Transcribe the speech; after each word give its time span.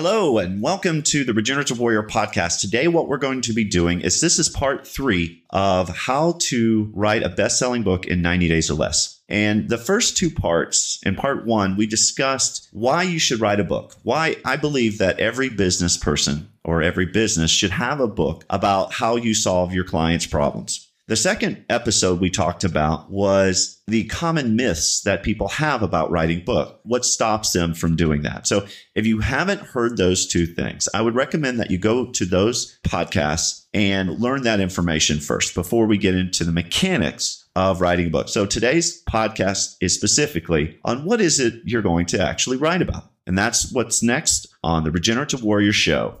Hello, 0.00 0.38
and 0.38 0.62
welcome 0.62 1.02
to 1.02 1.24
the 1.24 1.34
Regenerative 1.34 1.80
Warrior 1.80 2.04
podcast. 2.04 2.60
Today, 2.60 2.86
what 2.86 3.08
we're 3.08 3.18
going 3.18 3.40
to 3.40 3.52
be 3.52 3.64
doing 3.64 4.00
is 4.00 4.20
this 4.20 4.38
is 4.38 4.48
part 4.48 4.86
three 4.86 5.42
of 5.50 5.88
how 5.88 6.36
to 6.42 6.88
write 6.94 7.24
a 7.24 7.28
best 7.28 7.58
selling 7.58 7.82
book 7.82 8.06
in 8.06 8.22
90 8.22 8.46
days 8.46 8.70
or 8.70 8.74
less. 8.74 9.18
And 9.28 9.68
the 9.68 9.76
first 9.76 10.16
two 10.16 10.30
parts, 10.30 11.00
in 11.04 11.16
part 11.16 11.46
one, 11.46 11.76
we 11.76 11.84
discussed 11.84 12.68
why 12.70 13.02
you 13.02 13.18
should 13.18 13.40
write 13.40 13.58
a 13.58 13.64
book. 13.64 13.96
Why 14.04 14.36
I 14.44 14.54
believe 14.54 14.98
that 14.98 15.18
every 15.18 15.48
business 15.48 15.96
person 15.96 16.48
or 16.62 16.80
every 16.80 17.06
business 17.06 17.50
should 17.50 17.72
have 17.72 17.98
a 17.98 18.06
book 18.06 18.44
about 18.50 18.92
how 18.92 19.16
you 19.16 19.34
solve 19.34 19.74
your 19.74 19.82
clients' 19.82 20.26
problems. 20.26 20.87
The 21.08 21.16
second 21.16 21.64
episode 21.70 22.20
we 22.20 22.28
talked 22.28 22.64
about 22.64 23.10
was 23.10 23.80
the 23.86 24.04
common 24.04 24.56
myths 24.56 25.00
that 25.04 25.22
people 25.22 25.48
have 25.48 25.82
about 25.82 26.10
writing 26.10 26.44
book. 26.44 26.80
What 26.82 27.06
stops 27.06 27.50
them 27.52 27.72
from 27.72 27.96
doing 27.96 28.20
that? 28.24 28.46
So 28.46 28.66
if 28.94 29.06
you 29.06 29.20
haven't 29.20 29.62
heard 29.62 29.96
those 29.96 30.26
two 30.26 30.44
things, 30.44 30.86
I 30.92 31.00
would 31.00 31.14
recommend 31.14 31.60
that 31.60 31.70
you 31.70 31.78
go 31.78 32.10
to 32.10 32.26
those 32.26 32.78
podcasts 32.86 33.64
and 33.72 34.20
learn 34.20 34.42
that 34.42 34.60
information 34.60 35.18
first 35.18 35.54
before 35.54 35.86
we 35.86 35.96
get 35.96 36.14
into 36.14 36.44
the 36.44 36.52
mechanics 36.52 37.48
of 37.56 37.80
writing 37.80 38.08
a 38.08 38.10
book. 38.10 38.28
So 38.28 38.44
today's 38.44 39.02
podcast 39.04 39.76
is 39.80 39.94
specifically 39.94 40.78
on 40.84 41.06
what 41.06 41.22
is 41.22 41.40
it 41.40 41.54
you're 41.64 41.80
going 41.80 42.04
to 42.06 42.20
actually 42.20 42.58
write 42.58 42.82
about. 42.82 43.10
And 43.26 43.38
that's 43.38 43.72
what's 43.72 44.02
next 44.02 44.46
on 44.62 44.84
the 44.84 44.90
Regenerative 44.90 45.42
Warrior 45.42 45.72
Show. 45.72 46.20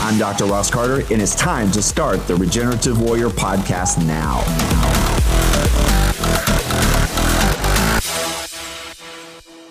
I'm 0.00 0.16
Dr. 0.16 0.44
Ross 0.44 0.70
Carter, 0.70 1.00
and 1.12 1.20
it's 1.20 1.34
time 1.34 1.72
to 1.72 1.82
start 1.82 2.24
the 2.28 2.36
Regenerative 2.36 3.00
Warrior 3.00 3.30
podcast 3.30 3.98
now. 4.06 4.44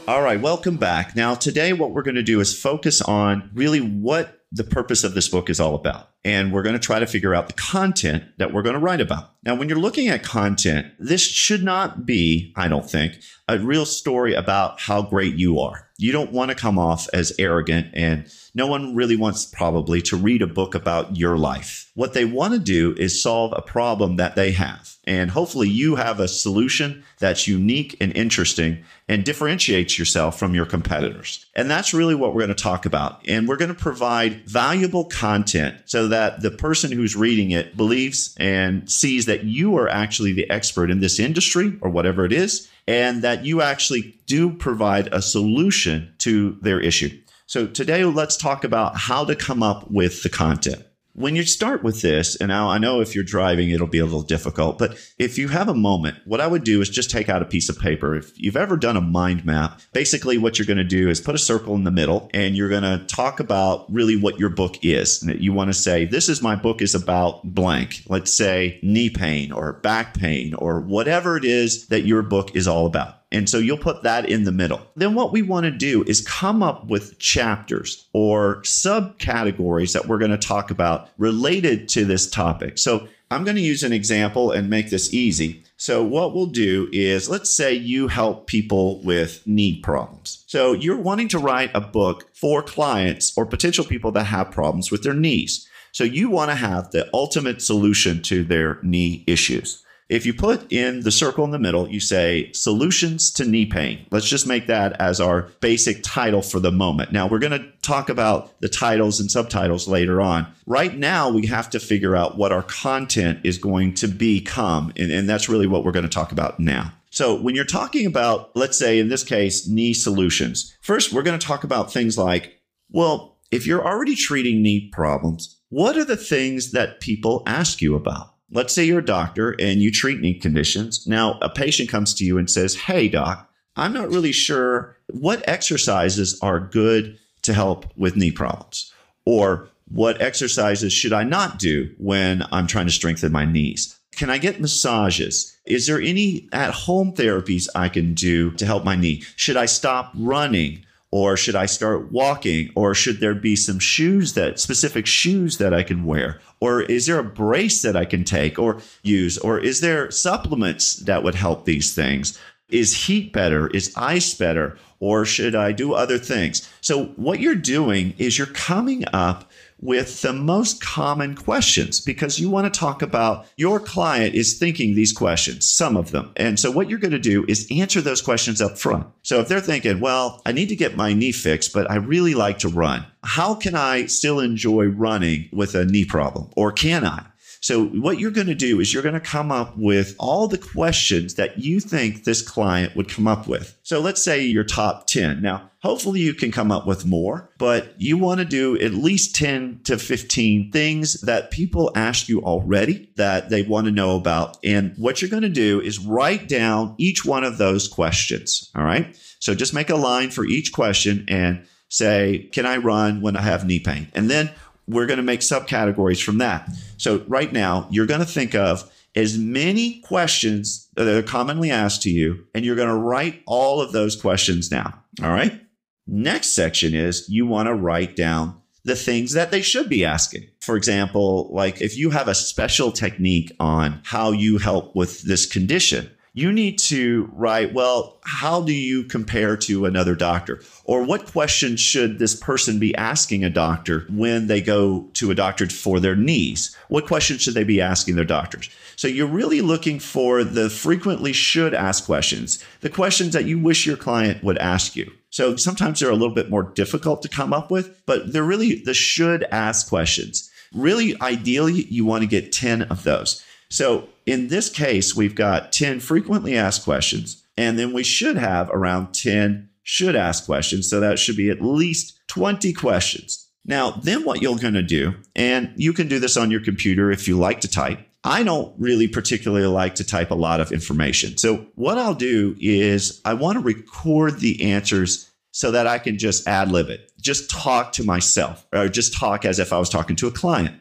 All 0.05 0.21
right, 0.21 0.39
welcome 0.39 0.75
back. 0.75 1.15
Now, 1.15 1.33
today, 1.33 1.71
what 1.71 1.91
we're 1.91 2.01
going 2.01 2.15
to 2.15 2.23
do 2.23 2.41
is 2.41 2.57
focus 2.57 3.01
on 3.01 3.49
really 3.53 3.79
what 3.79 4.36
the 4.57 4.63
purpose 4.63 5.03
of 5.03 5.13
this 5.13 5.29
book 5.29 5.49
is 5.49 5.59
all 5.59 5.75
about. 5.75 6.09
And 6.25 6.51
we're 6.51 6.63
going 6.63 6.73
to 6.73 6.79
try 6.79 6.99
to 6.99 7.07
figure 7.07 7.33
out 7.33 7.47
the 7.47 7.53
content 7.53 8.23
that 8.37 8.51
we're 8.51 8.63
going 8.63 8.73
to 8.73 8.79
write 8.79 8.99
about. 8.99 9.31
Now, 9.43 9.55
when 9.55 9.69
you're 9.69 9.77
looking 9.77 10.09
at 10.09 10.23
content, 10.23 10.87
this 10.99 11.21
should 11.21 11.63
not 11.63 12.05
be, 12.05 12.53
I 12.55 12.67
don't 12.67 12.89
think, 12.89 13.19
a 13.47 13.59
real 13.59 13.85
story 13.85 14.33
about 14.33 14.81
how 14.81 15.03
great 15.03 15.35
you 15.35 15.59
are. 15.59 15.87
You 15.97 16.11
don't 16.11 16.33
want 16.33 16.49
to 16.49 16.55
come 16.55 16.77
off 16.77 17.07
as 17.13 17.33
arrogant 17.39 17.87
and 17.93 18.29
no 18.53 18.67
one 18.67 18.95
really 18.95 19.15
wants 19.15 19.45
probably 19.45 20.01
to 20.03 20.17
read 20.17 20.41
a 20.41 20.47
book 20.47 20.75
about 20.75 21.15
your 21.15 21.37
life. 21.37 21.91
What 21.95 22.13
they 22.13 22.25
want 22.25 22.53
to 22.53 22.59
do 22.59 22.93
is 22.97 23.21
solve 23.21 23.53
a 23.55 23.61
problem 23.61 24.17
that 24.17 24.35
they 24.35 24.51
have. 24.51 24.97
And 25.05 25.31
hopefully 25.31 25.69
you 25.69 25.95
have 25.95 26.19
a 26.19 26.27
solution 26.27 27.03
that's 27.17 27.47
unique 27.47 27.95
and 28.01 28.15
interesting 28.15 28.83
and 29.07 29.23
differentiates 29.23 29.97
yourself 29.97 30.37
from 30.37 30.53
your 30.53 30.65
competitors. 30.65 31.45
And 31.55 31.71
that's 31.71 31.93
really 31.93 32.13
what 32.13 32.33
we're 32.33 32.41
going 32.41 32.55
to 32.55 32.63
talk 32.63 32.85
about. 32.85 33.25
And 33.27 33.47
we're 33.47 33.55
going 33.55 33.73
to 33.73 33.81
provide 33.81 34.46
valuable 34.47 35.03
content 35.03 35.77
so 35.85 36.07
that 36.07 36.41
the 36.41 36.49
person 36.49 36.89
who's 36.89 37.17
reading 37.17 37.51
it 37.51 37.75
believes 37.75 38.33
and 38.39 38.89
sees 38.89 39.25
that 39.25 39.43
you 39.43 39.77
are 39.77 39.89
actually 39.89 40.31
the 40.31 40.49
expert 40.49 40.89
in 40.89 41.01
this 41.01 41.19
industry 41.19 41.77
or 41.81 41.89
whatever 41.89 42.23
it 42.23 42.31
is, 42.31 42.69
and 42.87 43.21
that 43.21 43.43
you 43.43 43.61
actually 43.61 44.17
do 44.25 44.49
provide 44.49 45.07
a 45.11 45.21
solution 45.21 46.13
to 46.19 46.57
their 46.61 46.79
issue. 46.79 47.09
So 47.45 47.67
today, 47.67 48.05
let's 48.05 48.37
talk 48.37 48.63
about 48.63 48.97
how 48.97 49.25
to 49.25 49.35
come 49.35 49.61
up 49.61 49.91
with 49.91 50.23
the 50.23 50.29
content. 50.29 50.86
When 51.17 51.35
you 51.35 51.45
start 51.45 51.81
with 51.81 52.03
this, 52.03 52.35
and 52.35 52.49
now 52.49 52.69
I 52.69 52.77
know 52.77 53.01
if 53.01 53.15
you're 53.15 53.23
driving, 53.23 53.71
it'll 53.71 53.87
be 53.87 53.97
a 53.97 54.05
little 54.05 54.21
difficult, 54.21 54.77
but 54.77 54.99
if 55.17 55.39
you 55.39 55.47
have 55.47 55.67
a 55.67 55.73
moment, 55.73 56.19
what 56.25 56.39
I 56.39 56.45
would 56.45 56.63
do 56.63 56.79
is 56.79 56.89
just 56.89 57.09
take 57.09 57.27
out 57.27 57.41
a 57.41 57.45
piece 57.45 57.69
of 57.69 57.79
paper. 57.79 58.15
If 58.15 58.39
you've 58.39 58.55
ever 58.55 58.77
done 58.77 58.95
a 58.95 59.01
mind 59.01 59.43
map, 59.43 59.81
basically 59.93 60.37
what 60.37 60.59
you're 60.59 60.67
going 60.67 60.77
to 60.77 60.83
do 60.83 61.09
is 61.09 61.19
put 61.19 61.33
a 61.33 61.39
circle 61.39 61.73
in 61.73 61.85
the 61.85 61.91
middle 61.91 62.29
and 62.35 62.55
you're 62.55 62.69
going 62.69 62.83
to 62.83 63.03
talk 63.07 63.39
about 63.39 63.91
really 63.91 64.15
what 64.15 64.37
your 64.39 64.49
book 64.49 64.75
is. 64.83 65.23
You 65.23 65.53
want 65.53 65.69
to 65.69 65.73
say, 65.73 66.05
this 66.05 66.29
is 66.29 66.43
my 66.43 66.55
book 66.55 66.83
is 66.83 66.93
about 66.93 67.41
blank. 67.43 68.03
Let's 68.07 68.31
say 68.31 68.79
knee 68.83 69.09
pain 69.09 69.51
or 69.51 69.73
back 69.73 70.13
pain 70.13 70.53
or 70.53 70.81
whatever 70.81 71.35
it 71.35 71.45
is 71.45 71.87
that 71.87 72.01
your 72.01 72.21
book 72.21 72.55
is 72.55 72.67
all 72.67 72.85
about. 72.85 73.16
And 73.31 73.49
so 73.49 73.57
you'll 73.57 73.77
put 73.77 74.03
that 74.03 74.29
in 74.29 74.45
the 74.45 74.51
middle. 74.51 74.81
Then 74.95 75.13
what 75.13 75.33
we 75.33 75.41
want 75.41 75.65
to 75.65 75.71
do 75.71 76.03
is 76.03 76.25
come 76.25 76.63
up 76.63 76.87
with 76.87 77.19
chapters 77.19 78.07
or 78.13 78.61
subcategories 78.61 79.93
that 79.93 80.07
we're 80.07 80.17
going 80.17 80.31
to 80.31 80.37
talk 80.37 80.71
about 80.71 81.09
related 81.17 81.89
to 81.89 82.05
this 82.05 82.29
topic. 82.29 82.77
So 82.77 83.07
I'm 83.29 83.43
going 83.43 83.57
to 83.57 83.61
use 83.61 83.83
an 83.83 83.91
example 83.91 84.51
and 84.51 84.69
make 84.69 84.89
this 84.89 85.13
easy. 85.13 85.63
So, 85.75 86.03
what 86.03 86.33
we'll 86.33 86.47
do 86.47 86.89
is 86.91 87.29
let's 87.29 87.53
say 87.53 87.73
you 87.73 88.07
help 88.07 88.47
people 88.47 89.03
with 89.03 89.45
knee 89.45 89.79
problems. 89.81 90.43
So, 90.47 90.73
you're 90.73 90.97
wanting 90.97 91.27
to 91.29 91.39
write 91.39 91.69
a 91.75 91.81
book 91.81 92.33
for 92.33 92.63
clients 92.63 93.37
or 93.37 93.45
potential 93.45 93.85
people 93.85 94.11
that 94.13 94.23
have 94.23 94.49
problems 94.49 94.89
with 94.89 95.03
their 95.03 95.13
knees. 95.13 95.67
So, 95.91 96.03
you 96.03 96.29
want 96.29 96.49
to 96.51 96.55
have 96.55 96.89
the 96.91 97.07
ultimate 97.13 97.61
solution 97.61 98.23
to 98.23 98.43
their 98.43 98.79
knee 98.81 99.23
issues. 99.27 99.83
If 100.09 100.25
you 100.25 100.33
put 100.33 100.71
in 100.71 101.01
the 101.01 101.11
circle 101.11 101.43
in 101.43 101.51
the 101.51 101.59
middle, 101.59 101.89
you 101.89 101.99
say 101.99 102.49
solutions 102.53 103.29
to 103.31 103.43
knee 103.43 103.65
pain. 103.65 104.05
Let's 104.09 104.29
just 104.29 104.47
make 104.47 104.67
that 104.67 104.93
as 105.01 105.19
our 105.19 105.49
basic 105.59 106.01
title 106.01 106.41
for 106.41 106.61
the 106.61 106.71
moment. 106.71 107.11
Now, 107.11 107.27
we're 107.27 107.39
going 107.39 107.59
to 107.59 107.69
talk 107.81 108.07
about 108.07 108.59
the 108.61 108.69
titles 108.69 109.19
and 109.19 109.29
subtitles 109.29 109.87
later 109.87 110.21
on. 110.21 110.47
Right 110.65 110.95
now, 110.95 111.29
we 111.29 111.47
have 111.47 111.69
to 111.71 111.79
figure 111.79 112.15
out 112.15 112.37
what 112.37 112.53
our 112.53 112.63
content 112.63 113.39
is 113.43 113.57
going 113.57 113.95
to 113.95 114.07
become. 114.07 114.93
And, 114.95 115.11
and 115.11 115.29
that's 115.29 115.49
really 115.49 115.67
what 115.67 115.83
we're 115.83 115.91
going 115.91 116.03
to 116.03 116.09
talk 116.09 116.31
about 116.31 116.57
now. 116.57 116.93
So, 117.09 117.35
when 117.35 117.55
you're 117.55 117.65
talking 117.65 118.05
about, 118.05 118.55
let's 118.55 118.77
say 118.77 118.99
in 118.99 119.09
this 119.09 119.23
case, 119.25 119.67
knee 119.67 119.93
solutions, 119.93 120.77
first, 120.81 121.11
we're 121.11 121.23
going 121.23 121.39
to 121.39 121.45
talk 121.45 121.65
about 121.65 121.91
things 121.91 122.17
like, 122.17 122.61
well, 122.89 123.37
if 123.51 123.67
you're 123.67 123.85
already 123.85 124.15
treating 124.15 124.61
knee 124.61 124.89
problems, 124.93 125.57
what 125.69 125.97
are 125.97 126.05
the 126.05 126.17
things 126.17 126.71
that 126.71 127.01
people 127.01 127.43
ask 127.45 127.81
you 127.81 127.95
about? 127.95 128.36
Let's 128.51 128.73
say 128.73 128.85
you're 128.85 128.99
a 128.99 129.05
doctor 129.05 129.55
and 129.59 129.81
you 129.81 129.91
treat 129.91 130.21
knee 130.21 130.33
conditions. 130.33 131.05
Now, 131.05 131.37
a 131.41 131.49
patient 131.49 131.89
comes 131.89 132.13
to 132.15 132.23
you 132.23 132.37
and 132.37 132.49
says, 132.49 132.75
Hey, 132.75 133.09
doc, 133.09 133.49
I'm 133.75 133.93
not 133.93 134.09
really 134.09 134.31
sure 134.31 134.97
what 135.09 135.47
exercises 135.47 136.39
are 136.41 136.59
good 136.59 137.17
to 137.43 137.53
help 137.53 137.85
with 137.97 138.15
knee 138.15 138.31
problems, 138.31 138.91
or 139.25 139.69
what 139.89 140.21
exercises 140.21 140.91
should 140.91 141.13
I 141.13 141.23
not 141.23 141.59
do 141.59 141.93
when 141.97 142.43
I'm 142.51 142.67
trying 142.67 142.87
to 142.87 142.91
strengthen 142.91 143.31
my 143.31 143.45
knees? 143.45 143.97
Can 144.11 144.29
I 144.29 144.37
get 144.37 144.59
massages? 144.59 145.55
Is 145.65 145.85
there 145.85 146.01
any 146.01 146.49
at 146.51 146.73
home 146.73 147.13
therapies 147.13 147.67
I 147.75 147.87
can 147.87 148.13
do 148.13 148.51
to 148.51 148.65
help 148.65 148.83
my 148.83 148.95
knee? 148.95 149.23
Should 149.35 149.57
I 149.57 149.67
stop 149.67 150.11
running? 150.15 150.83
Or 151.11 151.37
should 151.37 151.55
I 151.55 151.67
start 151.67 152.11
walking? 152.11 152.69
Or 152.75 152.93
should 152.93 153.19
there 153.19 153.33
be 153.33 153.55
some 153.55 153.79
shoes 153.79 154.33
that 154.33 154.59
specific 154.59 155.05
shoes 155.05 155.57
that 155.57 155.73
I 155.73 155.83
can 155.83 156.03
wear? 156.03 156.39
Or 156.59 156.81
is 156.81 157.05
there 157.05 157.19
a 157.19 157.23
brace 157.23 157.81
that 157.81 157.95
I 157.95 158.05
can 158.05 158.23
take 158.23 158.59
or 158.59 158.81
use? 159.03 159.37
Or 159.37 159.57
is 159.57 159.79
there 159.79 160.11
supplements 160.11 160.97
that 160.97 161.23
would 161.23 161.35
help 161.35 161.65
these 161.65 161.93
things? 161.93 162.37
Is 162.69 163.05
heat 163.05 163.31
better? 163.31 163.67
Is 163.67 163.93
ice 163.95 164.33
better? 164.33 164.77
Or 164.99 165.23
should 165.23 165.55
I 165.55 165.71
do 165.71 165.93
other 165.93 166.17
things? 166.17 166.67
So, 166.81 167.05
what 167.15 167.39
you're 167.39 167.55
doing 167.55 168.13
is 168.17 168.37
you're 168.37 168.47
coming 168.47 169.05
up 169.13 169.46
with 169.79 170.21
the 170.21 170.33
most 170.33 170.81
common 170.81 171.35
questions 171.35 172.01
because 172.01 172.39
you 172.39 172.49
want 172.49 172.71
to 172.71 172.79
talk 172.79 173.01
about 173.01 173.45
your 173.57 173.79
client 173.79 174.33
is 174.33 174.57
thinking 174.57 174.95
these 174.95 175.13
questions, 175.13 175.69
some 175.69 175.95
of 175.95 176.11
them. 176.11 176.31
And 176.35 176.59
so 176.59 176.71
what 176.71 176.89
you're 176.89 176.99
going 176.99 177.11
to 177.11 177.19
do 177.19 177.45
is 177.47 177.67
answer 177.69 178.01
those 178.01 178.21
questions 178.21 178.61
up 178.61 178.77
front. 178.77 179.07
So 179.21 179.39
if 179.39 179.47
they're 179.47 179.59
thinking, 179.59 179.99
well, 179.99 180.41
I 180.45 180.51
need 180.51 180.69
to 180.69 180.75
get 180.75 180.95
my 180.95 181.13
knee 181.13 181.31
fixed, 181.31 181.73
but 181.73 181.89
I 181.91 181.95
really 181.95 182.33
like 182.33 182.59
to 182.59 182.69
run. 182.69 183.05
How 183.23 183.53
can 183.53 183.75
I 183.75 184.07
still 184.07 184.39
enjoy 184.39 184.85
running 184.85 185.49
with 185.51 185.75
a 185.75 185.85
knee 185.85 186.05
problem? 186.05 186.49
Or 186.55 186.71
can 186.71 187.05
I? 187.05 187.25
So, 187.67 187.83
what 187.87 188.17
you're 188.17 188.31
going 188.31 188.47
to 188.47 188.55
do 188.55 188.79
is 188.79 188.93
you're 188.93 189.03
going 189.03 189.13
to 189.13 189.19
come 189.19 189.51
up 189.51 189.75
with 189.77 190.15
all 190.19 190.47
the 190.47 190.57
questions 190.57 191.33
that 191.33 191.59
you 191.59 191.81
think 191.81 192.23
this 192.23 192.41
client 192.41 192.95
would 192.95 193.09
come 193.09 193.27
up 193.27 193.45
with. 193.45 193.77
So, 193.83 193.99
let's 193.99 194.23
say 194.23 194.41
your 194.41 194.63
top 194.63 195.05
10. 195.07 195.41
Now, 195.41 195.69
hopefully 195.79 196.21
you 196.21 196.33
can 196.33 196.49
come 196.49 196.71
up 196.71 196.87
with 196.87 197.05
more, 197.05 197.51
but 197.57 197.93
you 197.97 198.17
want 198.17 198.39
to 198.39 198.45
do 198.45 198.79
at 198.79 198.93
least 198.93 199.35
10 199.35 199.81
to 199.83 199.97
15 199.97 200.71
things 200.71 201.19
that 201.23 201.51
people 201.51 201.91
ask 201.93 202.29
you 202.29 202.41
already 202.41 203.11
that 203.17 203.49
they 203.49 203.63
want 203.63 203.83
to 203.87 203.91
know 203.91 204.15
about. 204.15 204.55
And 204.63 204.93
what 204.95 205.21
you're 205.21 205.29
going 205.29 205.43
to 205.43 205.49
do 205.49 205.81
is 205.81 205.99
write 205.99 206.47
down 206.47 206.95
each 206.97 207.25
one 207.25 207.43
of 207.43 207.57
those 207.57 207.89
questions. 207.89 208.71
All 208.77 208.85
right. 208.85 209.13
So, 209.41 209.53
just 209.53 209.73
make 209.73 209.89
a 209.89 209.97
line 209.97 210.29
for 210.29 210.45
each 210.45 210.71
question 210.71 211.25
and 211.27 211.67
say, 211.89 212.49
Can 212.51 212.65
I 212.65 212.77
run 212.77 213.21
when 213.21 213.35
I 213.35 213.41
have 213.41 213.65
knee 213.65 213.79
pain? 213.79 214.07
And 214.13 214.29
then 214.29 214.51
we're 214.87 215.05
going 215.05 215.17
to 215.17 215.23
make 215.23 215.41
subcategories 215.41 216.23
from 216.23 216.37
that. 216.39 216.69
So 216.97 217.23
right 217.27 217.51
now, 217.51 217.87
you're 217.91 218.05
going 218.05 218.21
to 218.21 218.25
think 218.25 218.55
of 218.55 218.89
as 219.15 219.37
many 219.37 219.99
questions 220.01 220.87
that 220.95 221.07
are 221.07 221.23
commonly 221.23 221.71
asked 221.71 222.03
to 222.03 222.09
you, 222.09 222.45
and 222.53 222.63
you're 222.63 222.75
going 222.75 222.87
to 222.87 222.95
write 222.95 223.41
all 223.45 223.81
of 223.81 223.91
those 223.91 224.15
questions 224.15 224.69
down. 224.69 224.93
All 225.23 225.29
right. 225.29 225.61
Next 226.05 226.51
section 226.51 226.95
is 226.95 227.27
you 227.27 227.45
want 227.45 227.67
to 227.67 227.73
write 227.73 228.15
down 228.15 228.61
the 228.85 228.95
things 228.95 229.33
that 229.33 229.51
they 229.51 229.61
should 229.61 229.89
be 229.89 230.05
asking. 230.05 230.47
For 230.61 230.77
example, 230.77 231.49
like 231.51 231.81
if 231.81 231.97
you 231.97 232.11
have 232.11 232.29
a 232.29 232.35
special 232.35 232.91
technique 232.91 233.51
on 233.59 234.01
how 234.05 234.31
you 234.31 234.59
help 234.59 234.95
with 234.95 235.23
this 235.23 235.45
condition, 235.45 236.09
you 236.37 236.53
need 236.53 236.77
to 236.77 237.27
write, 237.33 237.73
well, 237.73 238.19
how 238.23 238.61
do 238.61 238.71
you 238.71 239.03
compare 239.03 239.57
to 239.57 239.85
another 239.85 240.13
doctor? 240.13 240.61
Or 240.83 241.01
what 241.01 241.25
questions 241.25 241.79
should 241.79 242.19
this 242.19 242.35
person 242.35 242.77
be 242.77 242.93
asking 242.93 243.43
a 243.43 243.49
doctor 243.49 244.05
when 244.07 244.45
they 244.45 244.61
go 244.61 245.09
to 245.13 245.31
a 245.31 245.35
doctor 245.35 245.67
for 245.67 245.99
their 245.99 246.15
knees? 246.15 246.77
What 246.89 247.07
questions 247.07 247.41
should 247.41 247.55
they 247.55 247.63
be 247.63 247.81
asking 247.81 248.17
their 248.17 248.23
doctors? 248.23 248.69
So 248.95 249.07
you're 249.07 249.25
really 249.25 249.61
looking 249.61 249.97
for 249.97 250.43
the 250.43 250.69
frequently 250.69 251.33
should 251.33 251.73
ask 251.73 252.05
questions, 252.05 252.63
the 252.81 252.89
questions 252.91 253.33
that 253.33 253.45
you 253.45 253.57
wish 253.57 253.87
your 253.87 253.97
client 253.97 254.43
would 254.43 254.59
ask 254.59 254.95
you. 254.95 255.11
So 255.31 255.55
sometimes 255.55 255.99
they're 255.99 256.11
a 256.11 256.13
little 256.13 256.35
bit 256.35 256.51
more 256.51 256.61
difficult 256.61 257.23
to 257.23 257.29
come 257.29 257.51
up 257.51 257.71
with, 257.71 257.99
but 258.05 258.31
they're 258.31 258.43
really 258.43 258.75
the 258.75 258.93
should 258.93 259.43
ask 259.45 259.89
questions. 259.89 260.51
Really, 260.71 261.19
ideally, 261.19 261.87
you 261.89 262.05
want 262.05 262.21
to 262.21 262.27
get 262.27 262.51
10 262.51 262.83
of 262.83 263.03
those. 263.03 263.43
So 263.69 264.09
in 264.25 264.47
this 264.47 264.69
case, 264.69 265.15
we've 265.15 265.35
got 265.35 265.71
10 265.71 265.99
frequently 265.99 266.57
asked 266.57 266.83
questions, 266.83 267.43
and 267.57 267.77
then 267.77 267.93
we 267.93 268.03
should 268.03 268.37
have 268.37 268.69
around 268.69 269.13
10 269.13 269.69
should 269.83 270.15
ask 270.15 270.45
questions. 270.45 270.89
So 270.89 270.99
that 270.99 271.17
should 271.17 271.37
be 271.37 271.49
at 271.49 271.61
least 271.61 272.19
20 272.27 272.73
questions. 272.73 273.47
Now, 273.65 273.91
then 273.91 274.23
what 274.23 274.41
you're 274.41 274.57
going 274.57 274.73
to 274.75 274.81
do, 274.81 275.15
and 275.35 275.73
you 275.75 275.93
can 275.93 276.07
do 276.07 276.19
this 276.19 276.37
on 276.37 276.51
your 276.51 276.61
computer 276.61 277.11
if 277.11 277.27
you 277.27 277.37
like 277.37 277.61
to 277.61 277.67
type. 277.67 277.99
I 278.23 278.43
don't 278.43 278.73
really 278.77 279.07
particularly 279.07 279.67
like 279.67 279.95
to 279.95 280.03
type 280.03 280.31
a 280.31 280.35
lot 280.35 280.59
of 280.59 280.71
information. 280.71 281.37
So 281.37 281.67
what 281.75 281.97
I'll 281.97 282.13
do 282.13 282.55
is 282.59 283.21
I 283.23 283.33
want 283.33 283.57
to 283.57 283.63
record 283.63 284.39
the 284.39 284.71
answers 284.71 285.31
so 285.51 285.71
that 285.71 285.87
I 285.87 285.97
can 285.97 286.17
just 286.17 286.47
ad 286.47 286.71
lib 286.71 286.89
it, 286.89 287.11
just 287.19 287.49
talk 287.49 287.91
to 287.93 288.03
myself 288.03 288.65
or 288.73 288.87
just 288.89 289.17
talk 289.17 289.45
as 289.45 289.59
if 289.59 289.73
I 289.73 289.79
was 289.79 289.89
talking 289.89 290.15
to 290.17 290.27
a 290.27 290.31
client. 290.31 290.75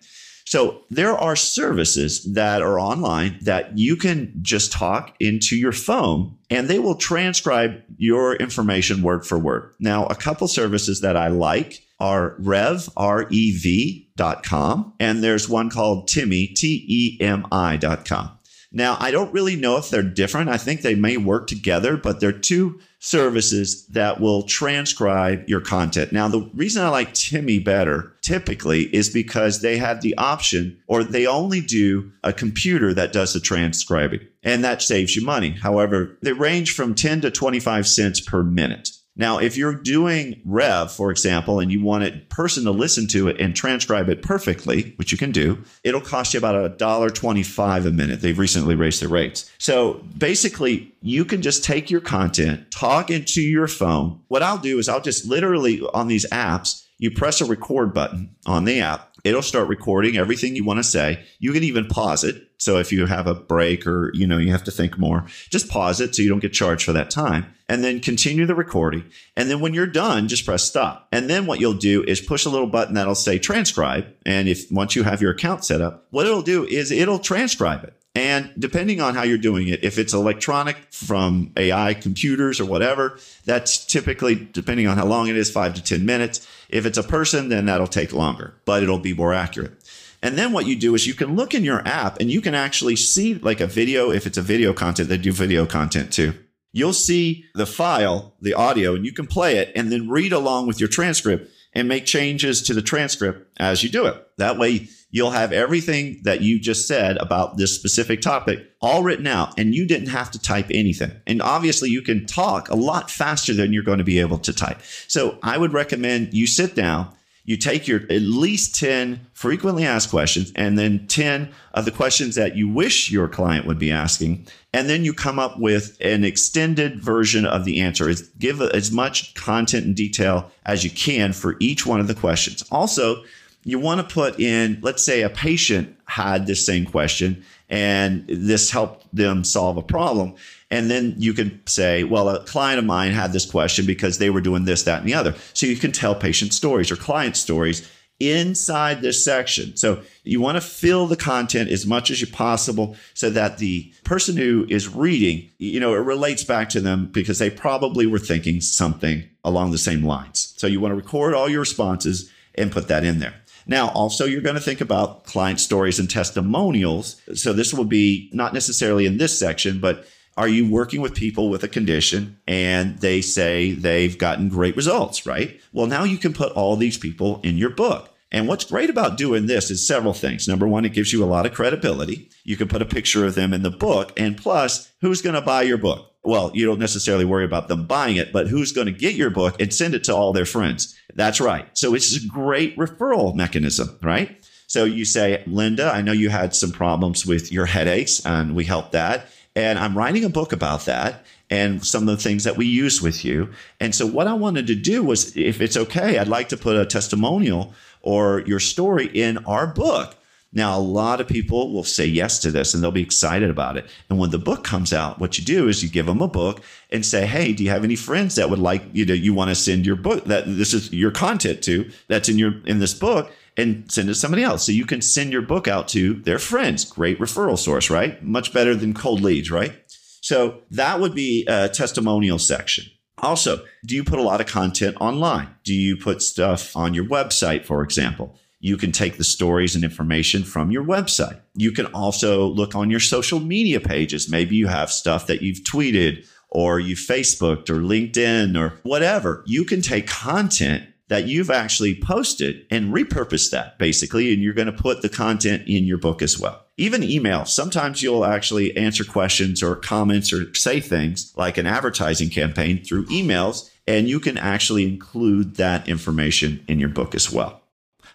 So 0.46 0.82
there 0.90 1.18
are 1.18 1.34
services 1.34 2.22
that 2.34 2.62
are 2.62 2.78
online 2.78 3.38
that 3.42 3.76
you 3.76 3.96
can 3.96 4.32
just 4.42 4.70
talk 4.70 5.16
into 5.18 5.56
your 5.56 5.72
phone 5.72 6.36
and 6.48 6.68
they 6.68 6.78
will 6.78 6.94
transcribe 6.94 7.82
your 7.96 8.36
information 8.36 9.02
word 9.02 9.26
for 9.26 9.40
word. 9.40 9.74
Now, 9.80 10.06
a 10.06 10.14
couple 10.14 10.46
services 10.46 11.00
that 11.00 11.16
I 11.16 11.28
like 11.28 11.82
are 11.98 12.36
Rev, 12.38 12.88
R-E-V 12.96 14.10
dot 14.16 14.44
com. 14.44 14.94
And 15.00 15.22
there's 15.22 15.48
one 15.48 15.68
called 15.68 16.06
Temi, 16.06 16.46
T-E-M-I 16.48 17.76
dot 17.78 18.04
com. 18.04 18.38
Now, 18.70 18.96
I 19.00 19.10
don't 19.10 19.32
really 19.32 19.56
know 19.56 19.78
if 19.78 19.90
they're 19.90 20.02
different. 20.02 20.50
I 20.50 20.58
think 20.58 20.82
they 20.82 20.94
may 20.94 21.16
work 21.16 21.46
together, 21.46 21.96
but 21.96 22.20
they're 22.20 22.32
two 22.32 22.80
services 22.98 23.86
that 23.88 24.20
will 24.20 24.42
transcribe 24.42 25.48
your 25.48 25.60
content. 25.60 26.12
Now, 26.12 26.28
the 26.28 26.50
reason 26.54 26.84
I 26.84 26.88
like 26.88 27.14
Temi 27.14 27.58
better 27.58 28.15
typically 28.26 28.94
is 28.94 29.08
because 29.08 29.60
they 29.60 29.78
have 29.78 30.00
the 30.00 30.16
option 30.18 30.76
or 30.88 31.04
they 31.04 31.26
only 31.26 31.60
do 31.60 32.10
a 32.24 32.32
computer 32.32 32.92
that 32.92 33.12
does 33.12 33.32
the 33.32 33.40
transcribing 33.40 34.26
and 34.42 34.64
that 34.64 34.82
saves 34.82 35.14
you 35.14 35.24
money. 35.24 35.50
However, 35.50 36.18
they 36.22 36.32
range 36.32 36.74
from 36.74 36.96
10 36.96 37.20
to 37.20 37.30
25 37.30 37.86
cents 37.86 38.20
per 38.20 38.42
minute. 38.42 38.90
Now, 39.18 39.38
if 39.38 39.56
you're 39.56 39.74
doing 39.74 40.42
Rev, 40.44 40.92
for 40.92 41.10
example, 41.10 41.58
and 41.58 41.72
you 41.72 41.82
want 41.82 42.04
a 42.04 42.20
person 42.28 42.64
to 42.64 42.70
listen 42.70 43.06
to 43.08 43.28
it 43.28 43.40
and 43.40 43.56
transcribe 43.56 44.10
it 44.10 44.20
perfectly, 44.20 44.92
which 44.96 45.10
you 45.10 45.16
can 45.16 45.32
do, 45.32 45.62
it'll 45.84 46.02
cost 46.02 46.34
you 46.34 46.38
about 46.38 46.62
a 46.62 46.68
dollar 46.68 47.08
twenty-five 47.08 47.86
a 47.86 47.90
minute. 47.92 48.20
They've 48.20 48.38
recently 48.38 48.74
raised 48.74 49.00
their 49.00 49.08
rates. 49.08 49.50
So 49.56 50.04
basically, 50.18 50.94
you 51.00 51.24
can 51.24 51.40
just 51.40 51.64
take 51.64 51.90
your 51.90 52.02
content, 52.02 52.70
talk 52.70 53.10
into 53.10 53.40
your 53.40 53.68
phone. 53.68 54.20
What 54.28 54.42
I'll 54.42 54.58
do 54.58 54.78
is 54.78 54.86
I'll 54.86 55.00
just 55.00 55.24
literally 55.24 55.80
on 55.94 56.08
these 56.08 56.26
apps, 56.28 56.85
you 56.98 57.10
press 57.10 57.40
a 57.40 57.44
record 57.44 57.92
button 57.92 58.34
on 58.46 58.64
the 58.64 58.80
app. 58.80 59.12
It'll 59.24 59.42
start 59.42 59.68
recording 59.68 60.16
everything 60.16 60.54
you 60.54 60.64
want 60.64 60.78
to 60.78 60.84
say. 60.84 61.24
You 61.40 61.52
can 61.52 61.64
even 61.64 61.86
pause 61.86 62.22
it. 62.22 62.42
So 62.58 62.78
if 62.78 62.92
you 62.92 63.06
have 63.06 63.26
a 63.26 63.34
break 63.34 63.86
or 63.86 64.10
you 64.14 64.26
know 64.26 64.38
you 64.38 64.52
have 64.52 64.64
to 64.64 64.70
think 64.70 64.98
more, 64.98 65.26
just 65.50 65.68
pause 65.68 66.00
it 66.00 66.14
so 66.14 66.22
you 66.22 66.28
don't 66.28 66.40
get 66.40 66.52
charged 66.52 66.84
for 66.84 66.92
that 66.92 67.10
time 67.10 67.52
and 67.68 67.82
then 67.82 68.00
continue 68.00 68.46
the 68.46 68.54
recording. 68.54 69.04
And 69.36 69.50
then 69.50 69.60
when 69.60 69.74
you're 69.74 69.86
done, 69.86 70.28
just 70.28 70.46
press 70.46 70.62
stop. 70.62 71.08
And 71.12 71.28
then 71.28 71.46
what 71.46 71.60
you'll 71.60 71.74
do 71.74 72.02
is 72.04 72.20
push 72.20 72.44
a 72.44 72.50
little 72.50 72.68
button 72.68 72.94
that'll 72.94 73.14
say 73.14 73.38
transcribe. 73.38 74.06
And 74.24 74.48
if 74.48 74.70
once 74.70 74.94
you 74.94 75.02
have 75.02 75.20
your 75.20 75.32
account 75.32 75.64
set 75.64 75.80
up, 75.80 76.06
what 76.10 76.26
it'll 76.26 76.42
do 76.42 76.64
is 76.64 76.90
it'll 76.90 77.18
transcribe 77.18 77.84
it. 77.84 77.94
And 78.16 78.50
depending 78.58 79.02
on 79.02 79.14
how 79.14 79.24
you're 79.24 79.36
doing 79.36 79.68
it, 79.68 79.84
if 79.84 79.98
it's 79.98 80.14
electronic 80.14 80.76
from 80.90 81.52
AI 81.56 81.92
computers 81.92 82.58
or 82.58 82.64
whatever, 82.64 83.18
that's 83.44 83.84
typically, 83.84 84.34
depending 84.34 84.86
on 84.86 84.96
how 84.96 85.04
long 85.04 85.28
it 85.28 85.36
is, 85.36 85.50
five 85.50 85.74
to 85.74 85.82
10 85.82 86.06
minutes. 86.06 86.48
If 86.70 86.86
it's 86.86 86.96
a 86.96 87.02
person, 87.02 87.50
then 87.50 87.66
that'll 87.66 87.86
take 87.86 88.14
longer, 88.14 88.54
but 88.64 88.82
it'll 88.82 88.98
be 88.98 89.12
more 89.12 89.34
accurate. 89.34 89.74
And 90.22 90.38
then 90.38 90.52
what 90.52 90.64
you 90.64 90.76
do 90.76 90.94
is 90.94 91.06
you 91.06 91.12
can 91.12 91.36
look 91.36 91.52
in 91.52 91.62
your 91.62 91.86
app 91.86 92.18
and 92.18 92.30
you 92.30 92.40
can 92.40 92.54
actually 92.54 92.96
see 92.96 93.34
like 93.34 93.60
a 93.60 93.66
video. 93.66 94.10
If 94.10 94.26
it's 94.26 94.38
a 94.38 94.42
video 94.42 94.72
content, 94.72 95.10
they 95.10 95.18
do 95.18 95.30
video 95.30 95.66
content 95.66 96.10
too 96.10 96.32
you'll 96.76 96.92
see 96.92 97.42
the 97.54 97.64
file, 97.64 98.34
the 98.42 98.52
audio, 98.52 98.94
and 98.94 99.06
you 99.06 99.10
can 99.10 99.26
play 99.26 99.56
it 99.56 99.72
and 99.74 99.90
then 99.90 100.10
read 100.10 100.30
along 100.30 100.66
with 100.66 100.78
your 100.78 100.90
transcript 100.90 101.50
and 101.72 101.88
make 101.88 102.04
changes 102.04 102.60
to 102.60 102.74
the 102.74 102.82
transcript 102.82 103.48
as 103.58 103.82
you 103.82 103.88
do 103.88 104.04
it. 104.04 104.28
That 104.36 104.58
way, 104.58 104.86
you'll 105.10 105.30
have 105.30 105.52
everything 105.52 106.20
that 106.24 106.40
you 106.40 106.60
just 106.60 106.86
said 106.86 107.16
about 107.18 107.56
this 107.56 107.74
specific 107.74 108.20
topic 108.20 108.70
all 108.80 109.02
written 109.02 109.26
out, 109.26 109.58
and 109.58 109.74
you 109.74 109.86
didn't 109.86 110.08
have 110.08 110.30
to 110.30 110.38
type 110.38 110.66
anything. 110.70 111.12
And 111.26 111.40
obviously, 111.42 111.90
you 111.90 112.02
can 112.02 112.26
talk 112.26 112.68
a 112.68 112.76
lot 112.76 113.10
faster 113.10 113.54
than 113.54 113.72
you're 113.72 113.82
going 113.82 113.98
to 113.98 114.04
be 114.04 114.20
able 114.20 114.38
to 114.38 114.52
type. 114.52 114.80
So, 115.08 115.38
I 115.42 115.58
would 115.58 115.72
recommend 115.72 116.34
you 116.34 116.46
sit 116.46 116.74
down 116.74 117.12
you 117.46 117.56
take 117.56 117.86
your 117.86 118.02
at 118.10 118.22
least 118.22 118.74
10 118.74 119.20
frequently 119.32 119.84
asked 119.84 120.10
questions 120.10 120.52
and 120.56 120.76
then 120.76 121.06
10 121.06 121.48
of 121.74 121.84
the 121.84 121.92
questions 121.92 122.34
that 122.34 122.56
you 122.56 122.68
wish 122.68 123.10
your 123.10 123.28
client 123.28 123.66
would 123.66 123.78
be 123.78 123.92
asking. 123.92 124.48
And 124.74 124.90
then 124.90 125.04
you 125.04 125.14
come 125.14 125.38
up 125.38 125.58
with 125.58 125.96
an 126.00 126.24
extended 126.24 127.00
version 127.00 127.46
of 127.46 127.64
the 127.64 127.80
answer. 127.80 128.08
Is 128.08 128.22
give 128.40 128.60
as 128.60 128.90
much 128.90 129.32
content 129.34 129.86
and 129.86 129.94
detail 129.94 130.50
as 130.66 130.82
you 130.82 130.90
can 130.90 131.32
for 131.32 131.56
each 131.60 131.86
one 131.86 132.00
of 132.00 132.08
the 132.08 132.14
questions. 132.14 132.64
Also, 132.72 133.22
you 133.66 133.80
want 133.80 134.00
to 134.00 134.14
put 134.14 134.38
in, 134.38 134.78
let's 134.80 135.04
say 135.04 135.22
a 135.22 135.28
patient 135.28 135.96
had 136.06 136.46
this 136.46 136.64
same 136.64 136.86
question 136.86 137.44
and 137.68 138.24
this 138.28 138.70
helped 138.70 139.04
them 139.14 139.42
solve 139.42 139.76
a 139.76 139.82
problem. 139.82 140.36
And 140.70 140.88
then 140.88 141.16
you 141.18 141.34
can 141.34 141.60
say, 141.66 142.04
well, 142.04 142.28
a 142.28 142.44
client 142.44 142.78
of 142.78 142.84
mine 142.84 143.10
had 143.10 143.32
this 143.32 143.44
question 143.44 143.84
because 143.84 144.18
they 144.18 144.30
were 144.30 144.40
doing 144.40 144.66
this, 144.66 144.84
that, 144.84 145.00
and 145.00 145.08
the 145.08 145.14
other. 145.14 145.34
So 145.52 145.66
you 145.66 145.74
can 145.74 145.90
tell 145.90 146.14
patient 146.14 146.54
stories 146.54 146.92
or 146.92 146.96
client 146.96 147.36
stories 147.36 147.90
inside 148.20 149.00
this 149.00 149.24
section. 149.24 149.76
So 149.76 150.00
you 150.22 150.40
want 150.40 150.54
to 150.54 150.60
fill 150.60 151.08
the 151.08 151.16
content 151.16 151.68
as 151.68 151.84
much 151.84 152.08
as 152.12 152.20
you 152.20 152.28
possible 152.28 152.94
so 153.14 153.30
that 153.30 153.58
the 153.58 153.92
person 154.04 154.36
who 154.36 154.64
is 154.68 154.88
reading, 154.88 155.50
you 155.58 155.80
know, 155.80 155.92
it 155.92 155.98
relates 155.98 156.44
back 156.44 156.68
to 156.68 156.80
them 156.80 157.06
because 157.06 157.40
they 157.40 157.50
probably 157.50 158.06
were 158.06 158.20
thinking 158.20 158.60
something 158.60 159.24
along 159.42 159.72
the 159.72 159.78
same 159.78 160.04
lines. 160.04 160.54
So 160.56 160.68
you 160.68 160.78
want 160.78 160.92
to 160.92 160.96
record 160.96 161.34
all 161.34 161.48
your 161.48 161.60
responses 161.60 162.30
and 162.54 162.70
put 162.70 162.86
that 162.88 163.04
in 163.04 163.18
there. 163.18 163.34
Now, 163.66 163.88
also, 163.88 164.24
you're 164.24 164.40
going 164.40 164.54
to 164.54 164.60
think 164.60 164.80
about 164.80 165.24
client 165.24 165.60
stories 165.60 165.98
and 165.98 166.08
testimonials. 166.08 167.20
So 167.34 167.52
this 167.52 167.74
will 167.74 167.84
be 167.84 168.30
not 168.32 168.54
necessarily 168.54 169.06
in 169.06 169.18
this 169.18 169.38
section, 169.38 169.80
but 169.80 170.06
are 170.36 170.48
you 170.48 170.70
working 170.70 171.00
with 171.00 171.14
people 171.14 171.48
with 171.48 171.64
a 171.64 171.68
condition 171.68 172.38
and 172.46 172.98
they 172.98 173.22
say 173.22 173.72
they've 173.72 174.18
gotten 174.18 174.48
great 174.48 174.76
results, 174.76 175.26
right? 175.26 175.60
Well, 175.72 175.86
now 175.86 176.04
you 176.04 176.18
can 176.18 176.32
put 176.32 176.52
all 176.52 176.76
these 176.76 176.98
people 176.98 177.40
in 177.42 177.56
your 177.56 177.70
book. 177.70 178.12
And 178.32 178.46
what's 178.48 178.64
great 178.64 178.90
about 178.90 179.16
doing 179.16 179.46
this 179.46 179.70
is 179.70 179.86
several 179.86 180.12
things. 180.12 180.46
Number 180.46 180.66
one, 180.68 180.84
it 180.84 180.92
gives 180.92 181.12
you 181.12 181.24
a 181.24 181.26
lot 181.26 181.46
of 181.46 181.54
credibility. 181.54 182.28
You 182.44 182.56
can 182.56 182.68
put 182.68 182.82
a 182.82 182.86
picture 182.86 183.24
of 183.24 183.34
them 183.34 183.54
in 183.54 183.62
the 183.62 183.70
book. 183.70 184.12
And 184.18 184.36
plus, 184.36 184.92
who's 185.00 185.22
going 185.22 185.36
to 185.36 185.40
buy 185.40 185.62
your 185.62 185.78
book? 185.78 186.12
Well, 186.26 186.50
you 186.54 186.66
don't 186.66 186.80
necessarily 186.80 187.24
worry 187.24 187.44
about 187.44 187.68
them 187.68 187.86
buying 187.86 188.16
it, 188.16 188.32
but 188.32 188.48
who's 188.48 188.72
going 188.72 188.88
to 188.88 188.92
get 188.92 189.14
your 189.14 189.30
book 189.30 189.60
and 189.60 189.72
send 189.72 189.94
it 189.94 190.02
to 190.04 190.14
all 190.14 190.32
their 190.32 190.44
friends? 190.44 190.98
That's 191.14 191.40
right. 191.40 191.66
So 191.78 191.94
it's 191.94 192.16
a 192.16 192.26
great 192.26 192.76
referral 192.76 193.32
mechanism, 193.34 193.96
right? 194.02 194.44
So 194.66 194.84
you 194.84 195.04
say, 195.04 195.44
Linda, 195.46 195.92
I 195.94 196.02
know 196.02 196.10
you 196.10 196.28
had 196.28 196.52
some 196.52 196.72
problems 196.72 197.24
with 197.24 197.52
your 197.52 197.66
headaches, 197.66 198.26
and 198.26 198.56
we 198.56 198.64
helped 198.64 198.90
that. 198.90 199.28
And 199.54 199.78
I'm 199.78 199.96
writing 199.96 200.24
a 200.24 200.28
book 200.28 200.52
about 200.52 200.86
that 200.86 201.24
and 201.48 201.86
some 201.86 202.08
of 202.08 202.16
the 202.16 202.22
things 202.22 202.42
that 202.42 202.56
we 202.56 202.66
use 202.66 203.00
with 203.00 203.24
you. 203.24 203.50
And 203.78 203.94
so 203.94 204.04
what 204.04 204.26
I 204.26 204.32
wanted 204.32 204.66
to 204.66 204.74
do 204.74 205.04
was, 205.04 205.36
if 205.36 205.60
it's 205.60 205.76
okay, 205.76 206.18
I'd 206.18 206.26
like 206.26 206.48
to 206.48 206.56
put 206.56 206.76
a 206.76 206.84
testimonial 206.84 207.72
or 208.02 208.40
your 208.46 208.58
story 208.58 209.06
in 209.06 209.38
our 209.44 209.68
book. 209.68 210.16
Now, 210.56 210.78
a 210.78 210.80
lot 210.80 211.20
of 211.20 211.28
people 211.28 211.70
will 211.70 211.84
say 211.84 212.06
yes 212.06 212.38
to 212.38 212.50
this 212.50 212.72
and 212.72 212.82
they'll 212.82 212.90
be 212.90 213.02
excited 213.02 213.50
about 213.50 213.76
it. 213.76 213.84
And 214.08 214.18
when 214.18 214.30
the 214.30 214.38
book 214.38 214.64
comes 214.64 214.90
out, 214.90 215.20
what 215.20 215.36
you 215.36 215.44
do 215.44 215.68
is 215.68 215.82
you 215.82 215.90
give 215.90 216.06
them 216.06 216.22
a 216.22 216.28
book 216.28 216.62
and 216.88 217.04
say, 217.04 217.26
Hey, 217.26 217.52
do 217.52 217.62
you 217.62 217.68
have 217.68 217.84
any 217.84 217.94
friends 217.94 218.36
that 218.36 218.48
would 218.48 218.58
like 218.58 218.82
you 218.94 219.04
know, 219.04 219.12
you 219.12 219.34
want 219.34 219.50
to 219.50 219.54
send 219.54 219.84
your 219.84 219.96
book 219.96 220.24
that 220.24 220.44
this 220.46 220.72
is 220.72 220.90
your 220.94 221.10
content 221.10 221.62
to 221.64 221.90
that's 222.08 222.30
in 222.30 222.38
your, 222.38 222.54
in 222.64 222.78
this 222.78 222.94
book 222.94 223.30
and 223.58 223.92
send 223.92 224.08
it 224.08 224.14
to 224.14 224.18
somebody 224.18 224.42
else. 224.42 224.64
So 224.64 224.72
you 224.72 224.86
can 224.86 225.02
send 225.02 225.30
your 225.30 225.42
book 225.42 225.68
out 225.68 225.88
to 225.88 226.14
their 226.14 226.38
friends. 226.38 226.86
Great 226.86 227.18
referral 227.18 227.58
source, 227.58 227.90
right? 227.90 228.22
Much 228.24 228.54
better 228.54 228.74
than 228.74 228.94
cold 228.94 229.20
leads, 229.20 229.50
right? 229.50 229.74
So 230.22 230.62
that 230.70 231.00
would 231.00 231.14
be 231.14 231.44
a 231.46 231.68
testimonial 231.68 232.38
section. 232.38 232.86
Also, 233.18 233.62
do 233.84 233.94
you 233.94 234.04
put 234.04 234.18
a 234.18 234.22
lot 234.22 234.40
of 234.40 234.46
content 234.46 234.96
online? 235.00 235.48
Do 235.64 235.74
you 235.74 235.98
put 235.98 236.22
stuff 236.22 236.74
on 236.74 236.94
your 236.94 237.04
website, 237.04 237.66
for 237.66 237.82
example? 237.82 238.38
You 238.58 238.76
can 238.76 238.92
take 238.92 239.18
the 239.18 239.24
stories 239.24 239.74
and 239.74 239.84
information 239.84 240.42
from 240.42 240.70
your 240.70 240.84
website. 240.84 241.40
You 241.54 241.72
can 241.72 241.86
also 241.86 242.46
look 242.46 242.74
on 242.74 242.90
your 242.90 243.00
social 243.00 243.40
media 243.40 243.80
pages. 243.80 244.30
Maybe 244.30 244.56
you 244.56 244.66
have 244.66 244.90
stuff 244.90 245.26
that 245.26 245.42
you've 245.42 245.64
tweeted 245.64 246.26
or 246.48 246.80
you 246.80 246.96
Facebooked 246.96 247.68
or 247.68 247.80
LinkedIn 247.80 248.58
or 248.58 248.80
whatever. 248.82 249.42
You 249.46 249.64
can 249.64 249.82
take 249.82 250.06
content 250.06 250.88
that 251.08 251.28
you've 251.28 251.50
actually 251.50 252.00
posted 252.00 252.66
and 252.70 252.92
repurpose 252.92 253.50
that 253.50 253.78
basically. 253.78 254.32
And 254.32 254.42
you're 254.42 254.54
going 254.54 254.66
to 254.66 254.72
put 254.72 255.02
the 255.02 255.08
content 255.08 255.68
in 255.68 255.84
your 255.84 255.98
book 255.98 256.22
as 256.22 256.38
well. 256.38 256.64
Even 256.78 257.02
email. 257.02 257.44
Sometimes 257.44 258.02
you'll 258.02 258.24
actually 258.24 258.76
answer 258.76 259.04
questions 259.04 259.62
or 259.62 259.76
comments 259.76 260.32
or 260.32 260.52
say 260.54 260.80
things 260.80 261.32
like 261.36 261.58
an 261.58 261.66
advertising 261.66 262.30
campaign 262.30 262.82
through 262.82 263.06
emails. 263.06 263.70
And 263.86 264.08
you 264.08 264.18
can 264.18 264.36
actually 264.36 264.84
include 264.84 265.56
that 265.56 265.88
information 265.88 266.64
in 266.66 266.80
your 266.80 266.88
book 266.88 267.14
as 267.14 267.30
well. 267.30 267.62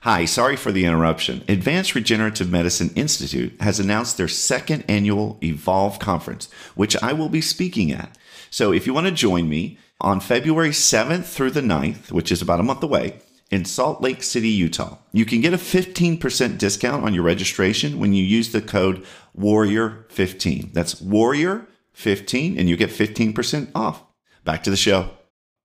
Hi, 0.03 0.25
sorry 0.25 0.55
for 0.55 0.71
the 0.71 0.83
interruption. 0.83 1.43
Advanced 1.47 1.93
Regenerative 1.93 2.49
Medicine 2.49 2.89
Institute 2.95 3.53
has 3.61 3.79
announced 3.79 4.17
their 4.17 4.27
second 4.27 4.83
annual 4.87 5.37
Evolve 5.43 5.99
conference, 5.99 6.51
which 6.73 6.95
I 7.03 7.13
will 7.13 7.29
be 7.29 7.39
speaking 7.39 7.91
at. 7.91 8.17
So 8.49 8.73
if 8.73 8.87
you 8.87 8.95
want 8.95 9.05
to 9.05 9.13
join 9.13 9.47
me, 9.47 9.77
on 9.99 10.19
February 10.19 10.71
7th 10.71 11.25
through 11.25 11.51
the 11.51 11.61
9th, 11.61 12.11
which 12.11 12.31
is 12.31 12.41
about 12.41 12.59
a 12.59 12.63
month 12.63 12.81
away, 12.81 13.21
in 13.51 13.63
Salt 13.63 14.01
Lake 14.01 14.23
City, 14.23 14.49
Utah. 14.49 14.97
You 15.11 15.23
can 15.23 15.39
get 15.39 15.53
a 15.53 15.57
15% 15.57 16.57
discount 16.57 17.05
on 17.05 17.13
your 17.13 17.23
registration 17.23 17.99
when 17.99 18.13
you 18.13 18.23
use 18.23 18.51
the 18.51 18.61
code 18.61 19.05
WARRIOR15. 19.37 20.73
That's 20.73 20.95
WARRIOR15, 20.95 22.57
and 22.57 22.67
you 22.67 22.75
get 22.75 22.89
15% 22.89 23.69
off. 23.75 24.03
Back 24.45 24.63
to 24.63 24.71
the 24.71 24.75
show. 24.75 25.11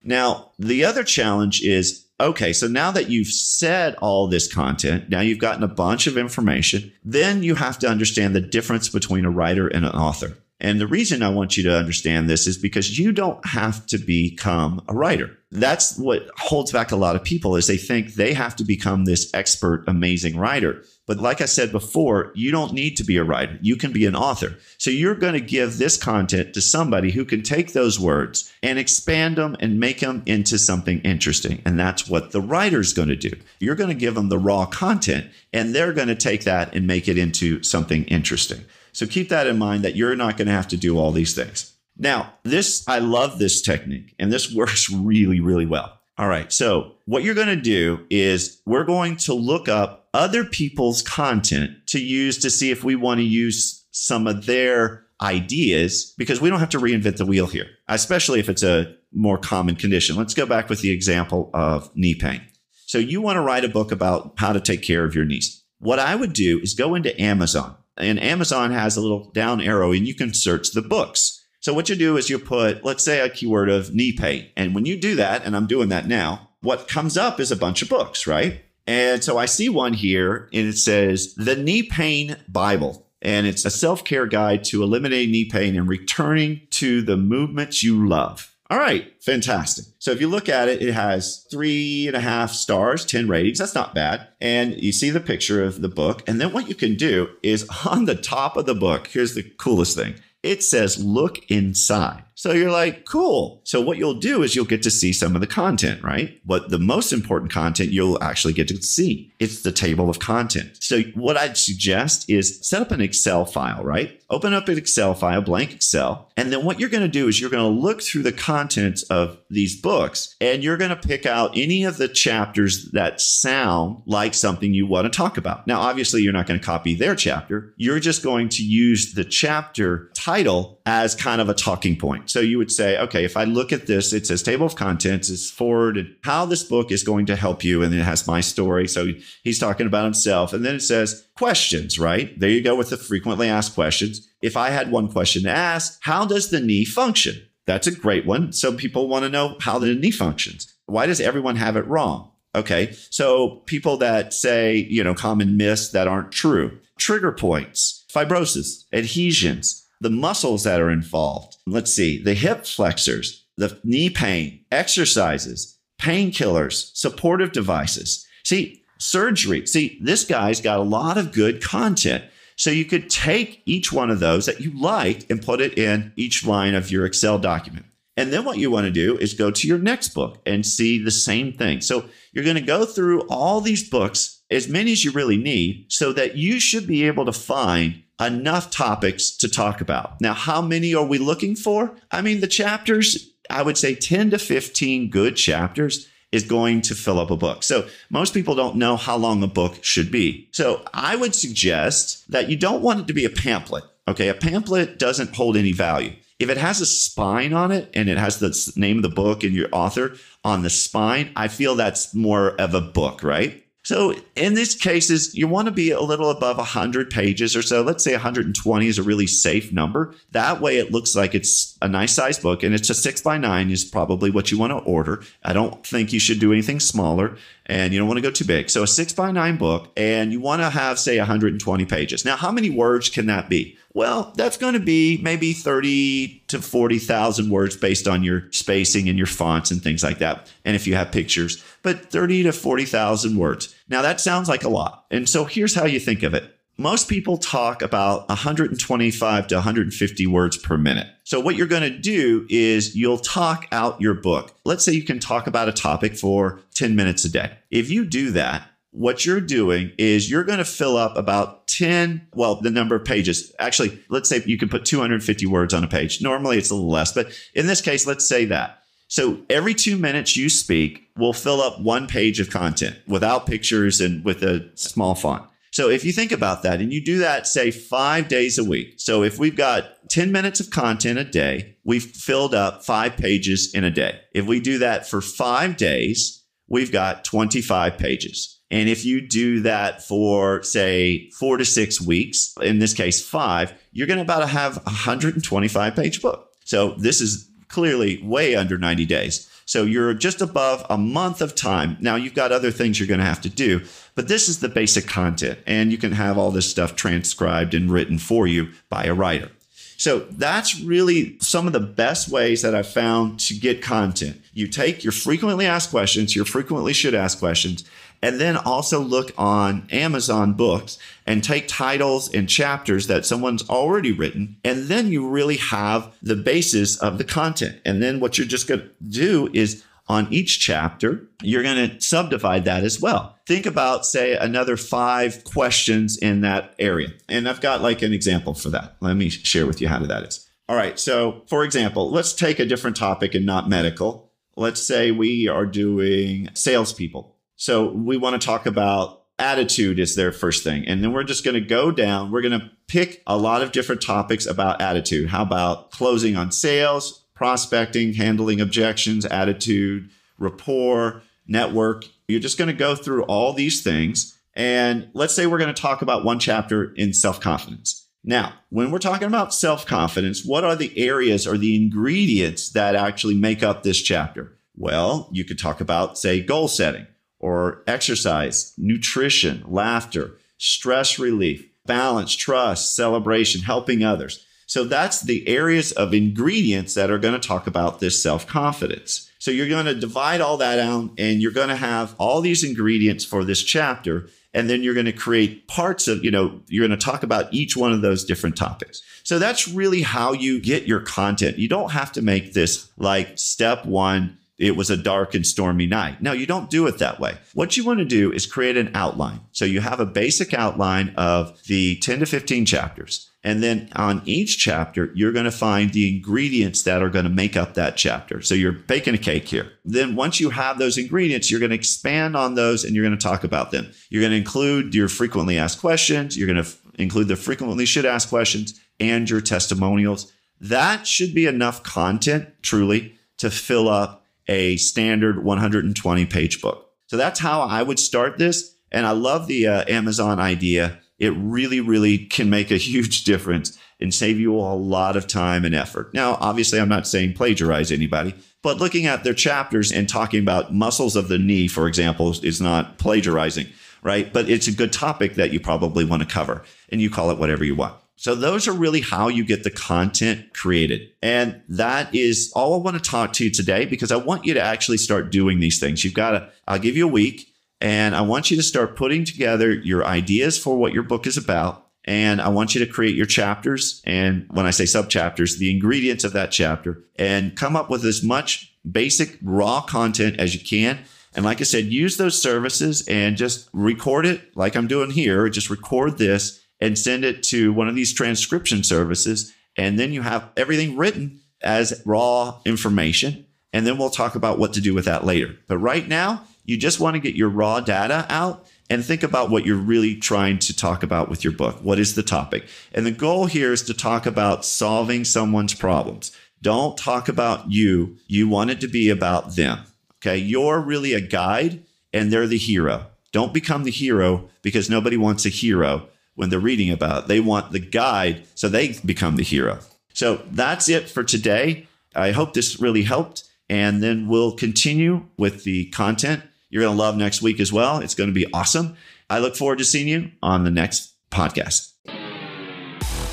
Now, 0.03 0.51
the 0.59 0.85
other 0.85 1.03
challenge 1.03 1.63
is 1.63 2.06
okay, 2.19 2.53
so 2.53 2.67
now 2.67 2.91
that 2.91 3.09
you've 3.09 3.27
said 3.27 3.95
all 3.95 4.27
this 4.27 4.51
content, 4.51 5.09
now 5.09 5.21
you've 5.21 5.39
gotten 5.39 5.63
a 5.63 5.67
bunch 5.67 6.07
of 6.07 6.17
information, 6.17 6.91
then 7.03 7.43
you 7.43 7.55
have 7.55 7.79
to 7.79 7.87
understand 7.87 8.35
the 8.35 8.41
difference 8.41 8.89
between 8.89 9.25
a 9.25 9.31
writer 9.31 9.67
and 9.67 9.85
an 9.85 9.91
author. 9.91 10.37
And 10.59 10.81
the 10.81 10.87
reason 10.87 11.21
I 11.21 11.29
want 11.29 11.55
you 11.55 11.63
to 11.63 11.77
understand 11.77 12.27
this 12.29 12.47
is 12.47 12.57
because 12.57 12.97
you 12.97 13.11
don't 13.11 13.45
have 13.45 13.85
to 13.87 13.99
become 13.99 14.83
a 14.87 14.95
writer. 14.95 15.37
That's 15.51 15.97
what 15.99 16.29
holds 16.35 16.71
back 16.71 16.91
a 16.91 16.95
lot 16.95 17.15
of 17.15 17.23
people 17.23 17.55
is 17.55 17.67
they 17.67 17.77
think 17.77 18.15
they 18.15 18.33
have 18.33 18.55
to 18.55 18.63
become 18.63 19.05
this 19.05 19.29
expert, 19.35 19.83
amazing 19.87 20.37
writer. 20.37 20.83
But 21.07 21.19
like 21.19 21.39
I 21.39 21.45
said 21.45 21.71
before, 21.71 22.33
you 22.35 22.51
don't 22.51 22.73
need 22.73 22.97
to 22.97 23.03
be 23.05 23.15
a 23.15 23.23
writer. 23.23 23.57
You 23.61 23.77
can 23.77 23.93
be 23.93 24.05
an 24.05 24.15
author. 24.15 24.57
So 24.77 24.91
you're 24.91 25.15
going 25.15 25.33
to 25.33 25.39
give 25.39 25.77
this 25.77 25.95
content 25.95 26.53
to 26.53 26.61
somebody 26.61 27.11
who 27.11 27.23
can 27.23 27.41
take 27.41 27.71
those 27.71 27.97
words 27.97 28.53
and 28.61 28.77
expand 28.77 29.37
them 29.37 29.55
and 29.61 29.79
make 29.79 30.01
them 30.01 30.21
into 30.25 30.59
something 30.59 30.99
interesting. 30.99 31.61
And 31.65 31.79
that's 31.79 32.09
what 32.09 32.31
the 32.31 32.41
writer's 32.41 32.91
going 32.91 33.07
to 33.07 33.15
do. 33.15 33.31
You're 33.59 33.75
going 33.75 33.89
to 33.89 33.95
give 33.95 34.15
them 34.15 34.27
the 34.27 34.37
raw 34.37 34.65
content 34.65 35.31
and 35.53 35.73
they're 35.73 35.93
going 35.93 36.09
to 36.09 36.15
take 36.15 36.43
that 36.43 36.75
and 36.75 36.85
make 36.85 37.07
it 37.07 37.17
into 37.17 37.63
something 37.63 38.03
interesting. 38.05 38.65
So 38.91 39.07
keep 39.07 39.29
that 39.29 39.47
in 39.47 39.57
mind 39.57 39.83
that 39.83 39.95
you're 39.95 40.15
not 40.15 40.35
going 40.35 40.47
to 40.47 40.53
have 40.53 40.67
to 40.69 40.77
do 40.77 40.99
all 40.99 41.11
these 41.11 41.33
things. 41.33 41.73
Now, 41.97 42.33
this, 42.43 42.83
I 42.85 42.99
love 42.99 43.39
this 43.39 43.61
technique 43.61 44.13
and 44.19 44.31
this 44.31 44.53
works 44.53 44.89
really, 44.89 45.39
really 45.39 45.65
well. 45.65 45.97
All 46.17 46.27
right. 46.27 46.51
So 46.51 46.93
what 47.05 47.23
you're 47.23 47.35
going 47.35 47.47
to 47.47 47.55
do 47.55 48.05
is 48.09 48.59
we're 48.65 48.83
going 48.83 49.17
to 49.17 49.33
look 49.33 49.69
up 49.69 50.06
other 50.17 50.43
people's 50.43 51.03
content 51.03 51.71
to 51.87 51.99
use 51.99 52.39
to 52.39 52.49
see 52.49 52.71
if 52.71 52.83
we 52.83 52.95
want 52.95 53.19
to 53.19 53.23
use 53.23 53.85
some 53.91 54.25
of 54.25 54.47
their 54.47 55.05
ideas 55.21 56.13
because 56.17 56.41
we 56.41 56.49
don't 56.49 56.59
have 56.59 56.69
to 56.69 56.79
reinvent 56.79 57.17
the 57.17 57.25
wheel 57.25 57.45
here, 57.45 57.67
especially 57.87 58.39
if 58.39 58.49
it's 58.49 58.63
a 58.63 58.95
more 59.13 59.37
common 59.37 59.75
condition. 59.75 60.15
Let's 60.15 60.33
go 60.33 60.45
back 60.45 60.69
with 60.69 60.81
the 60.81 60.89
example 60.91 61.51
of 61.53 61.95
knee 61.95 62.15
pain. 62.15 62.41
So 62.87 62.97
you 62.97 63.21
want 63.21 63.37
to 63.37 63.41
write 63.41 63.63
a 63.63 63.69
book 63.69 63.91
about 63.91 64.33
how 64.37 64.53
to 64.53 64.59
take 64.59 64.81
care 64.81 65.05
of 65.05 65.13
your 65.13 65.25
knees. 65.25 65.63
What 65.79 65.99
I 65.99 66.15
would 66.15 66.33
do 66.33 66.59
is 66.59 66.73
go 66.73 66.95
into 66.95 67.19
Amazon 67.21 67.75
and 67.95 68.19
Amazon 68.19 68.71
has 68.71 68.97
a 68.97 69.01
little 69.01 69.29
down 69.31 69.61
arrow 69.61 69.91
and 69.91 70.07
you 70.07 70.15
can 70.15 70.33
search 70.33 70.71
the 70.71 70.81
books. 70.81 71.45
So 71.59 71.73
what 71.73 71.89
you 71.89 71.95
do 71.95 72.17
is 72.17 72.29
you 72.29 72.39
put, 72.39 72.83
let's 72.83 73.03
say 73.03 73.19
a 73.19 73.29
keyword 73.29 73.69
of 73.69 73.93
knee 73.93 74.13
pain. 74.13 74.49
And 74.55 74.73
when 74.73 74.85
you 74.85 74.99
do 74.99 75.15
that, 75.15 75.45
and 75.45 75.55
I'm 75.55 75.67
doing 75.67 75.89
that 75.89 76.07
now, 76.07 76.49
what 76.61 76.87
comes 76.87 77.17
up 77.17 77.39
is 77.39 77.51
a 77.51 77.55
bunch 77.55 77.81
of 77.81 77.89
books, 77.89 78.25
right? 78.25 78.63
And 78.87 79.23
so 79.23 79.37
I 79.37 79.45
see 79.45 79.69
one 79.69 79.93
here 79.93 80.49
and 80.53 80.67
it 80.67 80.77
says 80.77 81.35
the 81.35 81.55
knee 81.55 81.83
pain 81.83 82.37
Bible. 82.47 83.05
And 83.21 83.45
it's 83.45 83.65
a 83.65 83.69
self 83.69 84.03
care 84.03 84.25
guide 84.25 84.63
to 84.65 84.83
eliminating 84.83 85.31
knee 85.31 85.49
pain 85.49 85.75
and 85.75 85.89
returning 85.89 86.61
to 86.71 87.01
the 87.01 87.17
movements 87.17 87.83
you 87.83 88.07
love. 88.07 88.53
All 88.69 88.77
right, 88.77 89.13
fantastic. 89.23 89.85
So 89.99 90.11
if 90.11 90.19
you 90.19 90.27
look 90.27 90.49
at 90.49 90.67
it, 90.67 90.81
it 90.81 90.93
has 90.93 91.47
three 91.49 92.07
and 92.07 92.17
a 92.17 92.19
half 92.19 92.51
stars, 92.51 93.05
10 93.05 93.29
ratings. 93.29 93.59
That's 93.59 93.75
not 93.75 93.95
bad. 93.95 94.27
And 94.41 94.75
you 94.75 94.91
see 94.91 95.09
the 95.09 95.21
picture 95.21 95.63
of 95.63 95.81
the 95.81 95.87
book. 95.87 96.21
And 96.27 96.41
then 96.41 96.51
what 96.51 96.67
you 96.67 96.75
can 96.75 96.95
do 96.95 97.29
is 97.41 97.67
on 97.85 98.05
the 98.05 98.15
top 98.15 98.57
of 98.57 98.65
the 98.65 98.75
book, 98.75 99.07
here's 99.07 99.35
the 99.35 99.43
coolest 99.43 99.95
thing 99.95 100.15
it 100.43 100.63
says 100.63 101.03
look 101.03 101.39
inside. 101.49 102.23
So 102.37 102.53
you're 102.53 102.71
like, 102.71 103.05
cool. 103.05 103.61
So 103.63 103.81
what 103.81 103.97
you'll 103.97 104.13
do 104.13 104.43
is 104.43 104.55
you'll 104.55 104.65
get 104.65 104.83
to 104.83 104.91
see 104.91 105.11
some 105.11 105.33
of 105.33 105.41
the 105.41 105.47
content, 105.47 106.03
right? 106.03 106.39
But 106.45 106.69
the 106.69 106.77
most 106.77 107.11
important 107.11 107.51
content 107.51 107.91
you'll 107.91 108.21
actually 108.21 108.53
get 108.53 108.67
to 108.67 108.77
see. 108.77 109.33
It's 109.39 109.63
the 109.63 109.71
table 109.71 110.07
of 110.07 110.19
content. 110.19 110.77
So 110.79 111.01
what 111.15 111.35
I'd 111.35 111.57
suggest 111.57 112.29
is 112.29 112.59
set 112.61 112.83
up 112.83 112.91
an 112.91 113.01
Excel 113.01 113.45
file, 113.45 113.83
right? 113.83 114.21
Open 114.29 114.53
up 114.53 114.69
an 114.69 114.77
Excel 114.77 115.15
file, 115.15 115.41
blank 115.41 115.73
Excel. 115.73 116.29
And 116.37 116.53
then 116.53 116.63
what 116.63 116.79
you're 116.79 116.89
going 116.89 117.01
to 117.01 117.07
do 117.07 117.27
is 117.27 117.41
you're 117.41 117.49
going 117.49 117.63
to 117.63 117.81
look 117.81 118.03
through 118.03 118.21
the 118.21 118.31
contents 118.31 119.01
of 119.03 119.39
these 119.49 119.81
books 119.81 120.35
and 120.39 120.63
you're 120.63 120.77
going 120.77 120.91
to 120.91 120.95
pick 120.95 121.25
out 121.25 121.57
any 121.57 121.85
of 121.85 121.97
the 121.97 122.07
chapters 122.07 122.91
that 122.91 123.19
sound 123.19 124.03
like 124.05 124.35
something 124.35 124.75
you 124.75 124.85
want 124.85 125.11
to 125.11 125.17
talk 125.17 125.37
about. 125.37 125.65
Now, 125.65 125.79
obviously, 125.79 126.21
you're 126.21 126.33
not 126.33 126.45
going 126.45 126.59
to 126.59 126.65
copy 126.65 126.93
their 126.93 127.15
chapter. 127.15 127.73
You're 127.77 127.99
just 127.99 128.21
going 128.21 128.49
to 128.49 128.63
use 128.63 129.13
the 129.13 129.25
chapter 129.25 130.11
title 130.13 130.79
as 130.85 131.15
kind 131.15 131.41
of 131.41 131.49
a 131.49 131.55
talking 131.55 131.97
point. 131.97 132.26
So 132.27 132.39
you 132.39 132.57
would 132.57 132.71
say, 132.71 132.97
okay, 132.97 133.23
if 133.23 133.37
I 133.37 133.43
look 133.43 133.71
at 133.71 133.87
this, 133.87 134.13
it 134.13 134.27
says 134.27 134.43
table 134.43 134.65
of 134.65 134.75
contents, 134.75 135.29
it's 135.29 135.49
forward 135.49 135.97
and 135.97 136.15
how 136.23 136.45
this 136.45 136.63
book 136.63 136.91
is 136.91 137.03
going 137.03 137.25
to 137.27 137.35
help 137.35 137.63
you. 137.63 137.83
And 137.83 137.93
it 137.93 138.03
has 138.03 138.27
my 138.27 138.41
story. 138.41 138.87
So 138.87 139.07
he's 139.43 139.59
talking 139.59 139.87
about 139.87 140.05
himself. 140.05 140.53
And 140.53 140.65
then 140.65 140.75
it 140.75 140.81
says 140.81 141.27
questions, 141.37 141.97
right? 141.97 142.37
There 142.39 142.49
you 142.49 142.61
go 142.61 142.75
with 142.75 142.89
the 142.89 142.97
frequently 142.97 143.49
asked 143.49 143.75
questions. 143.75 144.27
If 144.41 144.55
I 144.55 144.69
had 144.69 144.91
one 144.91 145.11
question 145.11 145.43
to 145.43 145.49
ask, 145.49 145.99
how 146.01 146.25
does 146.25 146.49
the 146.49 146.59
knee 146.59 146.85
function? 146.85 147.41
That's 147.65 147.87
a 147.87 147.91
great 147.91 148.25
one. 148.25 148.53
So 148.53 148.73
people 148.73 149.07
want 149.07 149.23
to 149.23 149.29
know 149.29 149.57
how 149.59 149.77
the 149.79 149.93
knee 149.93 150.11
functions. 150.11 150.73
Why 150.85 151.05
does 151.05 151.19
everyone 151.19 151.57
have 151.57 151.75
it 151.75 151.85
wrong? 151.87 152.31
Okay. 152.55 152.93
So 153.09 153.61
people 153.65 153.97
that 153.97 154.33
say, 154.33 154.75
you 154.89 155.03
know, 155.03 155.13
common 155.13 155.57
myths 155.57 155.91
that 155.91 156.07
aren't 156.07 156.31
true, 156.31 156.79
trigger 156.97 157.31
points, 157.31 158.05
fibrosis, 158.11 158.85
adhesions, 158.93 159.86
the 160.01 160.09
muscles 160.09 160.63
that 160.63 160.81
are 160.81 160.91
involved. 160.91 161.57
Let's 161.65 161.93
see, 161.93 162.21
the 162.21 162.33
hip 162.33 162.65
flexors, 162.65 163.45
the 163.57 163.79
knee 163.83 164.09
pain, 164.09 164.65
exercises, 164.71 165.77
painkillers, 165.99 166.95
supportive 166.95 167.51
devices. 167.51 168.25
See, 168.43 168.83
surgery. 168.99 169.65
See, 169.65 169.99
this 170.01 170.23
guy's 170.23 170.61
got 170.61 170.79
a 170.79 170.83
lot 170.83 171.17
of 171.17 171.33
good 171.33 171.63
content. 171.63 172.23
So 172.55 172.71
you 172.71 172.85
could 172.85 173.09
take 173.09 173.61
each 173.65 173.91
one 173.91 174.09
of 174.09 174.19
those 174.19 174.45
that 174.47 174.61
you 174.61 174.71
liked 174.79 175.29
and 175.29 175.41
put 175.41 175.61
it 175.61 175.77
in 175.77 176.11
each 176.15 176.45
line 176.45 176.73
of 176.73 176.91
your 176.91 177.05
Excel 177.05 177.37
document. 177.37 177.85
And 178.15 178.33
then 178.33 178.45
what 178.45 178.57
you 178.57 178.71
want 178.71 178.85
to 178.85 178.91
do 178.91 179.15
is 179.17 179.35
go 179.35 179.51
to 179.51 179.67
your 179.67 179.77
next 179.77 180.09
book 180.09 180.41
and 180.43 180.65
see 180.65 181.01
the 181.01 181.11
same 181.11 181.53
thing. 181.53 181.81
So 181.81 182.05
you're 182.33 182.43
going 182.43 182.55
to 182.55 182.61
go 182.61 182.83
through 182.83 183.21
all 183.29 183.61
these 183.61 183.87
books, 183.87 184.41
as 184.49 184.67
many 184.67 184.91
as 184.91 185.05
you 185.05 185.11
really 185.11 185.37
need, 185.37 185.85
so 185.89 186.11
that 186.13 186.35
you 186.35 186.59
should 186.59 186.87
be 186.87 187.05
able 187.05 187.25
to 187.25 187.31
find 187.31 188.01
enough 188.19 188.71
topics 188.71 189.31
to 189.37 189.47
talk 189.47 189.81
about. 189.81 190.19
Now, 190.21 190.33
how 190.33 190.61
many 190.61 190.95
are 190.95 191.05
we 191.05 191.17
looking 191.17 191.55
for? 191.55 191.95
I 192.11 192.21
mean, 192.21 192.41
the 192.41 192.47
chapters, 192.47 193.33
I 193.49 193.61
would 193.61 193.77
say 193.77 193.95
10 193.95 194.31
to 194.31 194.39
15 194.39 195.09
good 195.09 195.35
chapters 195.35 196.07
is 196.31 196.43
going 196.43 196.81
to 196.81 196.95
fill 196.95 197.19
up 197.19 197.31
a 197.31 197.37
book. 197.37 197.63
So 197.63 197.87
most 198.09 198.33
people 198.33 198.55
don't 198.55 198.75
know 198.75 198.97
how 198.97 199.15
long 199.15 199.43
a 199.43 199.47
book 199.47 199.83
should 199.83 200.11
be. 200.11 200.49
So 200.51 200.83
I 200.93 201.15
would 201.15 201.33
suggest 201.33 202.29
that 202.31 202.49
you 202.49 202.57
don't 202.57 202.81
want 202.81 203.01
it 203.01 203.07
to 203.07 203.13
be 203.13 203.25
a 203.25 203.29
pamphlet. 203.29 203.85
Okay. 204.07 204.29
A 204.29 204.33
pamphlet 204.33 204.99
doesn't 204.99 205.35
hold 205.35 205.55
any 205.55 205.71
value. 205.71 206.13
If 206.39 206.49
it 206.49 206.57
has 206.57 206.81
a 206.81 206.85
spine 206.85 207.53
on 207.53 207.71
it 207.71 207.89
and 207.93 208.09
it 208.09 208.17
has 208.17 208.39
the 208.39 208.73
name 208.79 208.97
of 208.97 209.03
the 209.03 209.09
book 209.09 209.43
and 209.43 209.53
your 209.53 209.69
author 209.71 210.15
on 210.43 210.61
the 210.61 210.69
spine, 210.69 211.31
I 211.35 211.47
feel 211.47 211.75
that's 211.75 212.13
more 212.13 212.49
of 212.61 212.73
a 212.73 212.81
book, 212.81 213.23
right? 213.23 213.63
So 213.87 214.13
in 214.35 214.55
these 214.55 214.75
cases, 214.75 215.33
you 215.33 215.47
want 215.47 215.67
to 215.67 215.71
be 215.71 215.91
a 215.91 216.01
little 216.01 216.29
above 216.29 216.57
100 216.57 217.09
pages 217.09 217.55
or 217.55 217.61
so. 217.61 217.81
Let's 217.81 218.03
say 218.03 218.11
120 218.11 218.85
is 218.85 218.97
a 218.97 219.03
really 219.03 219.27
safe 219.27 219.71
number. 219.71 220.13
That 220.33 220.59
way 220.59 220.75
it 220.75 220.91
looks 220.91 221.15
like 221.15 221.33
it's 221.33 221.77
a 221.81 221.87
nice 221.87 222.11
size 222.11 222.37
book 222.37 222.63
and 222.63 222.75
it's 222.75 222.89
a 222.89 222.93
six 222.93 223.21
by 223.21 223.37
nine 223.37 223.71
is 223.71 223.85
probably 223.85 224.29
what 224.29 224.51
you 224.51 224.57
want 224.57 224.71
to 224.71 224.79
order. 224.79 225.23
I 225.45 225.53
don't 225.53 225.87
think 225.87 226.11
you 226.11 226.19
should 226.19 226.41
do 226.41 226.51
anything 226.51 226.81
smaller 226.81 227.37
and 227.65 227.93
you 227.93 227.99
don't 227.99 228.09
want 228.09 228.17
to 228.17 228.21
go 228.21 228.29
too 228.29 228.43
big. 228.43 228.69
So 228.69 228.83
a 228.83 228.87
six 228.87 229.13
by 229.13 229.31
nine 229.31 229.55
book 229.55 229.89
and 229.95 230.33
you 230.33 230.41
want 230.41 230.61
to 230.61 230.69
have 230.69 230.99
say 230.99 231.17
120 231.17 231.85
pages. 231.85 232.25
Now, 232.25 232.35
how 232.35 232.51
many 232.51 232.69
words 232.69 233.07
can 233.07 233.27
that 233.27 233.47
be? 233.47 233.77
Well, 233.93 234.33
that's 234.35 234.57
going 234.57 234.73
to 234.73 234.81
be 234.81 235.17
maybe 235.23 235.53
30 235.53 236.43
to 236.49 236.61
40,000 236.61 237.49
words 237.49 237.77
based 237.77 238.05
on 238.05 238.21
your 238.21 238.51
spacing 238.51 239.07
and 239.07 239.17
your 239.17 239.27
fonts 239.27 239.71
and 239.71 239.81
things 239.81 240.03
like 240.03 240.19
that. 240.19 240.51
And 240.65 240.75
if 240.75 240.87
you 240.87 240.95
have 240.95 241.13
pictures, 241.13 241.63
but 241.83 242.11
30 242.11 242.43
to 242.43 242.51
40,000 242.51 243.37
words. 243.37 243.73
Now 243.89 244.01
that 244.01 244.21
sounds 244.21 244.49
like 244.49 244.63
a 244.63 244.69
lot. 244.69 245.05
And 245.11 245.27
so 245.27 245.45
here's 245.45 245.75
how 245.75 245.85
you 245.85 245.99
think 245.99 246.23
of 246.23 246.33
it. 246.33 246.53
Most 246.79 247.09
people 247.09 247.39
talk 247.39 247.81
about 247.81 248.29
125 248.29 249.47
to 249.47 249.55
150 249.55 250.27
words 250.27 250.57
per 250.57 250.77
minute. 250.77 251.07
So 251.23 251.39
what 251.39 251.55
you're 251.55 251.65
going 251.65 251.81
to 251.81 251.97
do 251.97 252.45
is 252.49 252.95
you'll 252.95 253.17
talk 253.17 253.65
out 253.71 253.99
your 253.99 254.13
book. 254.13 254.55
Let's 254.63 254.85
say 254.85 254.91
you 254.91 255.03
can 255.03 255.19
talk 255.19 255.47
about 255.47 255.69
a 255.69 255.73
topic 255.73 256.15
for 256.15 256.59
10 256.75 256.95
minutes 256.95 257.25
a 257.25 257.31
day. 257.31 257.57
If 257.71 257.89
you 257.89 258.05
do 258.05 258.29
that, 258.31 258.69
what 258.91 259.25
you're 259.25 259.41
doing 259.41 259.91
is 259.97 260.29
you're 260.29 260.43
going 260.43 260.59
to 260.59 260.65
fill 260.65 260.97
up 260.97 261.17
about 261.17 261.67
10, 261.67 262.27
well, 262.33 262.61
the 262.61 262.71
number 262.71 262.95
of 262.95 263.05
pages. 263.05 263.53
Actually, 263.59 263.99
let's 264.09 264.29
say 264.29 264.41
you 264.45 264.57
can 264.57 264.69
put 264.69 264.85
250 264.85 265.45
words 265.47 265.73
on 265.73 265.83
a 265.83 265.87
page. 265.87 266.21
Normally 266.21 266.57
it's 266.57 266.69
a 266.69 266.75
little 266.75 266.89
less, 266.89 267.11
but 267.11 267.31
in 267.53 267.67
this 267.67 267.81
case, 267.81 268.07
let's 268.07 268.27
say 268.27 268.45
that. 268.45 268.76
So 269.07 269.41
every 269.49 269.73
two 269.73 269.97
minutes 269.97 270.35
you 270.35 270.49
speak 270.49 271.09
will 271.17 271.33
fill 271.33 271.61
up 271.61 271.79
one 271.79 272.07
page 272.07 272.39
of 272.39 272.49
content 272.49 272.97
without 273.07 273.45
pictures 273.45 274.01
and 274.01 274.23
with 274.23 274.43
a 274.43 274.69
small 274.75 275.15
font. 275.15 275.47
So 275.71 275.89
if 275.89 276.03
you 276.03 276.11
think 276.11 276.31
about 276.31 276.63
that 276.63 276.81
and 276.81 276.91
you 276.91 277.03
do 277.03 277.19
that, 277.19 277.45
say 277.45 277.71
five 277.71 278.27
days 278.27 278.57
a 278.57 278.63
week. 278.63 278.95
So 278.97 279.23
if 279.23 279.37
we've 279.37 279.55
got 279.55 280.09
10 280.09 280.31
minutes 280.31 280.59
of 280.59 280.69
content 280.69 281.19
a 281.19 281.23
day, 281.23 281.77
we've 281.83 282.03
filled 282.03 282.55
up 282.55 282.83
five 282.83 283.15
pages 283.15 283.73
in 283.73 283.83
a 283.83 283.91
day. 283.91 284.21
If 284.33 284.45
we 284.45 284.59
do 284.59 284.79
that 284.79 285.07
for 285.07 285.21
five 285.21 285.77
days, 285.77 286.43
we've 286.67 286.91
got 286.91 287.23
25 287.25 287.97
pages. 287.97 288.59
And 288.69 288.89
if 288.89 289.05
you 289.05 289.25
do 289.25 289.61
that 289.61 290.03
for, 290.03 290.61
say, 290.63 291.29
four 291.39 291.57
to 291.57 291.63
six 291.63 292.01
weeks, 292.01 292.53
in 292.61 292.79
this 292.79 292.93
case, 292.93 293.25
five, 293.25 293.73
you're 293.93 294.07
going 294.07 294.17
to 294.17 294.23
about 294.23 294.39
to 294.39 294.47
have 294.47 294.77
a 294.77 294.81
125 294.83 295.95
page 295.95 296.21
book. 296.21 296.49
So 296.65 296.95
this 296.97 297.21
is 297.21 297.46
clearly 297.67 298.21
way 298.23 298.55
under 298.55 298.77
90 298.77 299.05
days. 299.05 299.49
So 299.65 299.83
you're 299.83 300.13
just 300.13 300.41
above 300.41 300.85
a 300.89 300.97
month 300.97 301.41
of 301.41 301.53
time. 301.53 301.97
Now 301.99 302.15
you've 302.15 302.33
got 302.33 302.53
other 302.53 302.71
things 302.71 302.99
you're 302.99 303.07
going 303.07 303.19
to 303.19 303.25
have 303.25 303.41
to 303.41 303.49
do, 303.49 303.81
but 304.15 304.29
this 304.29 304.47
is 304.47 304.59
the 304.59 304.69
basic 304.69 305.07
content 305.07 305.59
and 305.67 305.91
you 305.91 305.97
can 305.97 306.13
have 306.13 306.37
all 306.37 306.51
this 306.51 306.69
stuff 306.69 306.95
transcribed 306.95 307.73
and 307.73 307.91
written 307.91 308.17
for 308.17 308.47
you 308.47 308.69
by 308.89 309.03
a 309.03 309.13
writer. 309.13 309.51
So 309.97 310.19
that's 310.19 310.79
really 310.79 311.37
some 311.39 311.65
of 311.65 311.73
the 311.73 311.79
best 311.79 312.29
ways 312.29 312.61
that 312.61 312.75
I've 312.75 312.87
found 312.87 313.39
to 313.41 313.55
get 313.55 313.81
content. 313.81 314.39
You 314.53 314.67
take 314.67 315.03
your 315.03 315.11
frequently 315.11 315.65
asked 315.65 315.89
questions, 315.89 316.35
your 316.35 316.45
frequently 316.45 316.93
should 316.93 317.15
ask 317.15 317.39
questions, 317.39 317.83
and 318.21 318.39
then 318.39 318.57
also 318.57 318.99
look 318.99 319.31
on 319.37 319.87
Amazon 319.91 320.53
books 320.53 320.97
and 321.25 321.43
take 321.43 321.67
titles 321.67 322.33
and 322.33 322.49
chapters 322.49 323.07
that 323.07 323.25
someone's 323.25 323.69
already 323.69 324.11
written. 324.11 324.57
And 324.63 324.85
then 324.85 325.11
you 325.11 325.27
really 325.27 325.57
have 325.57 326.13
the 326.21 326.35
basis 326.35 326.97
of 326.97 327.17
the 327.17 327.23
content. 327.23 327.79
And 327.85 328.01
then 328.01 328.19
what 328.19 328.37
you're 328.37 328.47
just 328.47 328.67
going 328.67 328.81
to 328.81 328.89
do 329.07 329.49
is 329.53 329.83
on 330.09 330.27
each 330.31 330.59
chapter, 330.59 331.27
you're 331.41 331.63
going 331.63 331.89
to 331.89 332.01
subdivide 332.01 332.65
that 332.65 332.83
as 332.83 333.01
well. 333.01 333.37
Think 333.45 333.65
about, 333.65 334.05
say, 334.05 334.35
another 334.35 334.77
five 334.77 335.43
questions 335.43 336.17
in 336.17 336.41
that 336.41 336.73
area. 336.79 337.09
And 337.27 337.47
I've 337.47 337.61
got 337.61 337.81
like 337.81 338.01
an 338.01 338.13
example 338.13 338.53
for 338.53 338.69
that. 338.69 338.95
Let 339.01 339.15
me 339.15 339.29
share 339.29 339.67
with 339.67 339.81
you 339.81 339.87
how 339.89 339.99
that 339.99 340.23
is. 340.23 340.47
All 340.69 340.75
right. 340.75 340.99
So, 340.99 341.43
for 341.47 341.63
example, 341.63 342.09
let's 342.09 342.33
take 342.33 342.59
a 342.59 342.65
different 342.65 342.97
topic 342.97 343.35
and 343.35 343.45
not 343.45 343.69
medical. 343.69 344.31
Let's 344.55 344.81
say 344.81 345.11
we 345.11 345.47
are 345.47 345.65
doing 345.65 346.49
salespeople. 346.53 347.36
So 347.57 347.89
we 347.89 348.17
want 348.17 348.39
to 348.39 348.45
talk 348.45 348.67
about 348.67 349.23
attitude 349.39 349.99
is 349.99 350.15
their 350.15 350.31
first 350.31 350.63
thing. 350.63 350.87
And 350.87 351.03
then 351.03 351.11
we're 351.11 351.23
just 351.23 351.43
going 351.43 351.55
to 351.55 351.61
go 351.61 351.91
down. 351.91 352.31
We're 352.31 352.41
going 352.41 352.59
to 352.59 352.71
pick 352.87 353.23
a 353.25 353.35
lot 353.35 353.63
of 353.63 353.71
different 353.71 354.01
topics 354.01 354.45
about 354.45 354.79
attitude. 354.79 355.29
How 355.29 355.41
about 355.41 355.91
closing 355.91 356.35
on 356.35 356.51
sales, 356.51 357.25
prospecting, 357.33 358.13
handling 358.13 358.61
objections, 358.61 359.25
attitude, 359.25 360.09
rapport, 360.37 361.23
network? 361.47 362.05
You're 362.27 362.39
just 362.39 362.59
going 362.59 362.69
to 362.69 362.73
go 362.73 362.95
through 362.95 363.23
all 363.23 363.53
these 363.53 363.81
things. 363.81 364.37
And 364.53 365.09
let's 365.13 365.33
say 365.33 365.47
we're 365.47 365.59
going 365.59 365.73
to 365.73 365.81
talk 365.81 366.03
about 366.03 366.23
one 366.23 366.39
chapter 366.39 366.93
in 366.93 367.11
self 367.11 367.39
confidence. 367.41 368.07
Now, 368.23 368.53
when 368.69 368.91
we're 368.91 368.99
talking 368.99 369.27
about 369.27 369.53
self 369.53 369.85
confidence, 369.85 370.45
what 370.45 370.63
are 370.63 370.75
the 370.75 370.97
areas 370.97 371.47
or 371.47 371.57
the 371.57 371.75
ingredients 371.75 372.69
that 372.71 372.95
actually 372.95 373.35
make 373.35 373.63
up 373.63 373.81
this 373.81 373.99
chapter? 373.99 374.57
Well, 374.75 375.29
you 375.31 375.43
could 375.43 375.57
talk 375.57 375.81
about, 375.81 376.19
say, 376.19 376.41
goal 376.41 376.67
setting 376.67 377.07
or 377.47 377.81
exercise, 377.87 378.73
nutrition, 378.77 379.63
laughter, 379.65 380.37
stress 380.57 381.17
relief, 381.17 381.65
balance, 381.85 382.35
trust, 382.35 382.93
celebration, 382.93 383.61
helping 383.61 384.03
others. 384.03 384.45
So 384.65 384.83
that's 384.83 385.21
the 385.21 385.47
areas 385.47 385.93
of 385.93 386.13
ingredients 386.13 386.93
that 386.95 387.09
are 387.09 387.17
going 387.17 387.39
to 387.39 387.47
talk 387.47 387.65
about 387.65 388.01
this 388.01 388.21
self 388.21 388.45
confidence. 388.45 389.31
So 389.39 389.49
you're 389.49 389.69
going 389.69 389.85
to 389.85 389.95
divide 389.95 390.41
all 390.41 390.57
that 390.57 390.77
out 390.77 391.11
and 391.17 391.41
you're 391.41 391.53
going 391.53 391.69
to 391.69 391.77
have 391.77 392.15
all 392.17 392.41
these 392.41 392.65
ingredients 392.65 393.23
for 393.23 393.45
this 393.45 393.63
chapter. 393.63 394.27
And 394.53 394.69
then 394.69 394.83
you're 394.83 394.93
going 394.93 395.05
to 395.05 395.13
create 395.13 395.69
parts 395.69 396.09
of, 396.09 396.25
you 396.25 396.31
know, 396.31 396.59
you're 396.67 396.85
going 396.85 396.99
to 396.99 397.05
talk 397.05 397.23
about 397.23 397.53
each 397.53 397.77
one 397.77 397.93
of 397.93 398.01
those 398.01 398.25
different 398.25 398.57
topics. 398.57 399.01
So 399.23 399.39
that's 399.39 399.69
really 399.69 400.01
how 400.01 400.33
you 400.33 400.59
get 400.59 400.85
your 400.85 400.99
content. 400.99 401.59
You 401.59 401.69
don't 401.69 401.91
have 401.91 402.11
to 402.13 402.21
make 402.21 402.51
this 402.51 402.89
like 402.97 403.37
step 403.37 403.85
one 403.85 404.37
it 404.57 404.75
was 404.75 404.89
a 404.89 404.97
dark 404.97 405.35
and 405.35 405.45
stormy 405.45 405.85
night. 405.85 406.21
Now, 406.21 406.31
you 406.31 406.47
don't 406.47 406.69
do 406.69 406.87
it 406.87 406.97
that 406.97 407.19
way. 407.19 407.37
What 407.53 407.77
you 407.77 407.85
want 407.85 407.99
to 407.99 408.05
do 408.05 408.31
is 408.31 408.47
create 408.47 408.75
an 408.75 408.91
outline. 408.95 409.41
So 409.51 409.65
you 409.65 409.81
have 409.81 409.99
a 409.99 410.05
basic 410.05 410.53
outline 410.53 411.13
of 411.15 411.63
the 411.65 411.97
10 411.97 412.19
to 412.19 412.25
15 412.25 412.65
chapters. 412.65 413.29
And 413.43 413.61
then 413.61 413.89
on 413.95 414.23
each 414.25 414.57
chapter, 414.57 415.11
you're 415.13 415.31
going 415.31 415.45
to 415.45 415.51
find 415.51 415.93
the 415.93 416.13
ingredients 416.13 416.83
that 416.83 417.03
are 417.03 417.09
going 417.09 417.23
to 417.23 417.29
make 417.29 417.55
up 417.55 417.75
that 417.75 417.95
chapter. 417.95 418.41
So 418.41 418.55
you're 418.55 418.71
baking 418.71 419.13
a 419.13 419.19
cake 419.19 419.47
here. 419.47 419.71
Then 419.85 420.15
once 420.15 420.39
you 420.39 420.49
have 420.49 420.79
those 420.79 420.97
ingredients, 420.97 421.49
you're 421.49 421.59
going 421.59 421.69
to 421.69 421.75
expand 421.75 422.35
on 422.35 422.55
those 422.55 422.83
and 422.83 422.95
you're 422.95 423.05
going 423.05 423.17
to 423.17 423.23
talk 423.23 423.43
about 423.43 423.71
them. 423.71 423.91
You're 424.09 424.21
going 424.21 424.31
to 424.31 424.37
include 424.37 424.95
your 424.95 425.07
frequently 425.07 425.57
asked 425.57 425.79
questions. 425.79 426.35
You're 426.37 426.47
going 426.47 426.63
to 426.63 426.69
f- 426.69 426.81
include 426.95 427.27
the 427.27 427.35
frequently 427.35 427.85
should 427.85 428.05
ask 428.05 428.27
questions 428.27 428.77
and 428.99 429.29
your 429.29 429.39
testimonials. 429.39 430.31
That 430.59 431.05
should 431.05 431.35
be 431.35 431.45
enough 431.45 431.83
content, 431.83 432.49
truly, 432.63 433.17
to 433.37 433.51
fill 433.51 433.87
up 433.87 434.26
a 434.47 434.77
standard 434.77 435.43
120 435.43 436.25
page 436.25 436.61
book. 436.61 436.89
So 437.07 437.17
that's 437.17 437.39
how 437.39 437.61
I 437.61 437.83
would 437.83 437.99
start 437.99 438.37
this. 438.37 438.75
And 438.91 439.05
I 439.05 439.11
love 439.11 439.47
the 439.47 439.67
uh, 439.67 439.85
Amazon 439.87 440.39
idea. 440.39 440.99
It 441.19 441.33
really, 441.35 441.81
really 441.81 442.17
can 442.17 442.49
make 442.49 442.71
a 442.71 442.77
huge 442.77 443.23
difference 443.25 443.77
and 443.99 444.13
save 444.13 444.39
you 444.39 444.55
a 444.55 444.75
lot 444.75 445.17
of 445.17 445.27
time 445.27 445.65
and 445.65 445.73
effort. 445.73 446.13
Now, 446.13 446.37
obviously, 446.39 446.79
I'm 446.79 446.89
not 446.89 447.07
saying 447.07 447.33
plagiarize 447.33 447.91
anybody, 447.91 448.35
but 448.61 448.77
looking 448.77 449.07
at 449.07 449.23
their 449.23 449.33
chapters 449.33 449.91
and 449.91 450.07
talking 450.07 450.39
about 450.39 450.73
muscles 450.73 451.15
of 451.15 451.29
the 451.29 451.39
knee, 451.39 451.67
for 451.67 451.87
example, 451.87 452.31
is 452.43 452.61
not 452.61 452.99
plagiarizing, 452.99 453.67
right? 454.03 454.31
But 454.31 454.49
it's 454.49 454.67
a 454.67 454.71
good 454.71 454.93
topic 454.93 455.33
that 455.35 455.51
you 455.51 455.59
probably 455.59 456.05
want 456.05 456.21
to 456.21 456.27
cover 456.27 456.63
and 456.89 457.01
you 457.01 457.09
call 457.09 457.31
it 457.31 457.39
whatever 457.39 457.65
you 457.65 457.75
want. 457.75 457.95
So 458.19 458.33
those 458.33 458.67
are 458.67 458.73
really 458.73 459.01
how 459.01 459.27
you 459.27 459.45
get 459.45 459.63
the 459.63 459.69
content 459.69 460.53
created. 460.55 461.11
And 461.21 461.61
that 461.69 462.13
is 462.15 462.51
all 462.55 462.73
I 462.73 462.77
want 462.77 463.01
to 463.01 463.09
talk 463.09 463.31
to 463.33 463.45
you 463.45 463.51
today 463.51 463.85
because 463.85 464.11
I 464.11 464.15
want 464.15 464.43
you 464.43 464.55
to 464.55 464.61
actually 464.61 464.97
start 464.97 465.31
doing 465.31 465.59
these 465.59 465.79
things. 465.79 466.03
You've 466.03 466.15
got 466.15 466.31
to, 466.31 466.49
I'll 466.67 466.79
give 466.79 466.97
you 466.97 467.07
a 467.07 467.11
week 467.11 467.53
and 467.79 468.15
I 468.15 468.21
want 468.21 468.49
you 468.49 468.57
to 468.57 468.63
start 468.63 468.95
putting 468.95 469.23
together 469.23 469.71
your 469.71 470.03
ideas 470.03 470.57
for 470.57 470.77
what 470.77 470.93
your 470.93 471.03
book 471.03 471.27
is 471.27 471.37
about. 471.37 471.85
And 472.05 472.41
I 472.41 472.49
want 472.49 472.73
you 472.73 472.83
to 472.83 472.91
create 472.91 473.15
your 473.15 473.27
chapters. 473.27 474.01
And 474.03 474.47
when 474.49 474.65
I 474.65 474.71
say 474.71 474.87
sub 474.87 475.09
chapters, 475.09 475.59
the 475.59 475.69
ingredients 475.69 476.23
of 476.23 476.33
that 476.33 476.51
chapter 476.51 477.03
and 477.17 477.55
come 477.55 477.75
up 477.75 477.87
with 477.87 478.03
as 478.03 478.23
much 478.23 478.73
basic 478.89 479.37
raw 479.43 479.81
content 479.81 480.39
as 480.39 480.55
you 480.55 480.65
can. 480.65 480.97
And 481.35 481.45
like 481.45 481.61
I 481.61 481.65
said, 481.65 481.85
use 481.85 482.17
those 482.17 482.41
services 482.41 483.07
and 483.07 483.37
just 483.37 483.69
record 483.73 484.25
it 484.25 484.57
like 484.57 484.75
I'm 484.75 484.87
doing 484.87 485.11
here. 485.11 485.47
Just 485.49 485.69
record 485.69 486.17
this 486.17 486.63
and 486.79 486.97
send 486.97 487.25
it 487.25 487.43
to 487.43 487.73
one 487.73 487.87
of 487.87 487.95
these 487.95 488.13
transcription 488.13 488.83
services. 488.83 489.53
And 489.75 489.99
then 489.99 490.13
you 490.13 490.21
have 490.21 490.49
everything 490.57 490.97
written 490.97 491.39
as 491.61 492.01
raw 492.05 492.59
information. 492.65 493.45
And 493.73 493.85
then 493.85 493.97
we'll 493.97 494.09
talk 494.09 494.35
about 494.35 494.59
what 494.59 494.73
to 494.73 494.81
do 494.81 494.93
with 494.93 495.05
that 495.05 495.25
later. 495.25 495.55
But 495.67 495.77
right 495.77 496.07
now, 496.07 496.43
you 496.65 496.77
just 496.77 496.99
want 496.99 497.15
to 497.15 497.19
get 497.19 497.35
your 497.35 497.49
raw 497.49 497.79
data 497.79 498.25
out 498.29 498.65
and 498.89 499.03
think 499.03 499.23
about 499.23 499.49
what 499.49 499.65
you're 499.65 499.75
really 499.75 500.15
trying 500.15 500.59
to 500.59 500.75
talk 500.75 501.03
about 501.03 501.29
with 501.29 501.43
your 501.43 501.53
book. 501.53 501.77
What 501.81 501.99
is 501.99 502.15
the 502.15 502.23
topic? 502.23 502.67
And 502.93 503.05
the 503.05 503.11
goal 503.11 503.45
here 503.45 503.73
is 503.73 503.83
to 503.83 503.93
talk 503.93 504.25
about 504.25 504.65
solving 504.65 505.25
someone's 505.25 505.73
problems. 505.73 506.31
Don't 506.61 506.97
talk 506.97 507.27
about 507.27 507.71
you. 507.71 508.17
You 508.27 508.47
want 508.47 508.71
it 508.71 508.81
to 508.81 508.87
be 508.87 509.09
about 509.09 509.55
them. 509.55 509.79
Okay. 510.19 510.37
You're 510.37 510.79
really 510.79 511.13
a 511.13 511.21
guide 511.21 511.83
and 512.13 512.31
they're 512.31 512.47
the 512.47 512.57
hero. 512.57 513.07
Don't 513.31 513.53
become 513.53 513.83
the 513.83 513.91
hero 513.91 514.49
because 514.61 514.89
nobody 514.89 515.17
wants 515.17 515.45
a 515.45 515.49
hero 515.49 516.07
when 516.37 516.49
they're 516.49 516.59
reading 516.59 516.89
about. 516.91 517.27
They 517.27 517.41
want 517.41 517.73
the 517.73 517.79
guide 517.79 518.45
so 518.55 518.69
they 518.69 518.93
become 519.05 519.35
the 519.35 519.43
hero. 519.43 519.79
So 520.13 520.41
that's 520.49 520.87
it 520.87 521.09
for 521.09 521.23
today. 521.23 521.87
I 522.15 522.31
hope 522.31 522.53
this 522.53 522.79
really 522.79 523.03
helped. 523.03 523.43
And 523.69 524.01
then 524.01 524.29
we'll 524.29 524.53
continue 524.53 525.25
with 525.37 525.65
the 525.65 525.87
content 525.87 526.43
you're 526.69 526.83
going 526.83 526.95
to 526.95 527.01
love 527.01 527.15
next 527.15 527.41
week 527.41 527.59
as 527.59 527.71
well. 527.71 527.99
It's 527.99 528.15
going 528.15 528.29
to 528.29 528.33
be 528.33 528.45
awesome. 528.53 528.97
I 529.29 529.39
look 529.39 529.55
forward 529.55 529.77
to 529.79 529.85
seeing 529.85 530.07
you 530.07 530.31
on 530.41 530.63
the 530.63 530.71
next 530.71 531.13
podcast. 531.31 531.93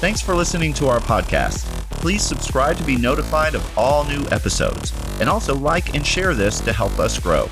Thanks 0.01 0.21
for 0.21 0.35
listening 0.35 0.73
to 0.75 0.89
our 0.89 1.01
podcast. 1.01 1.65
Please 1.91 2.23
subscribe 2.23 2.77
to 2.77 2.85
be 2.85 2.97
notified 2.97 3.55
of 3.55 3.79
all 3.79 4.05
new 4.05 4.25
episodes. 4.31 4.93
And 5.21 5.29
also 5.29 5.55
like 5.55 5.95
and 5.95 6.07
share 6.07 6.35
this 6.35 6.61
to 6.61 6.73
help 6.73 6.99
us 6.99 7.19
grow. 7.19 7.49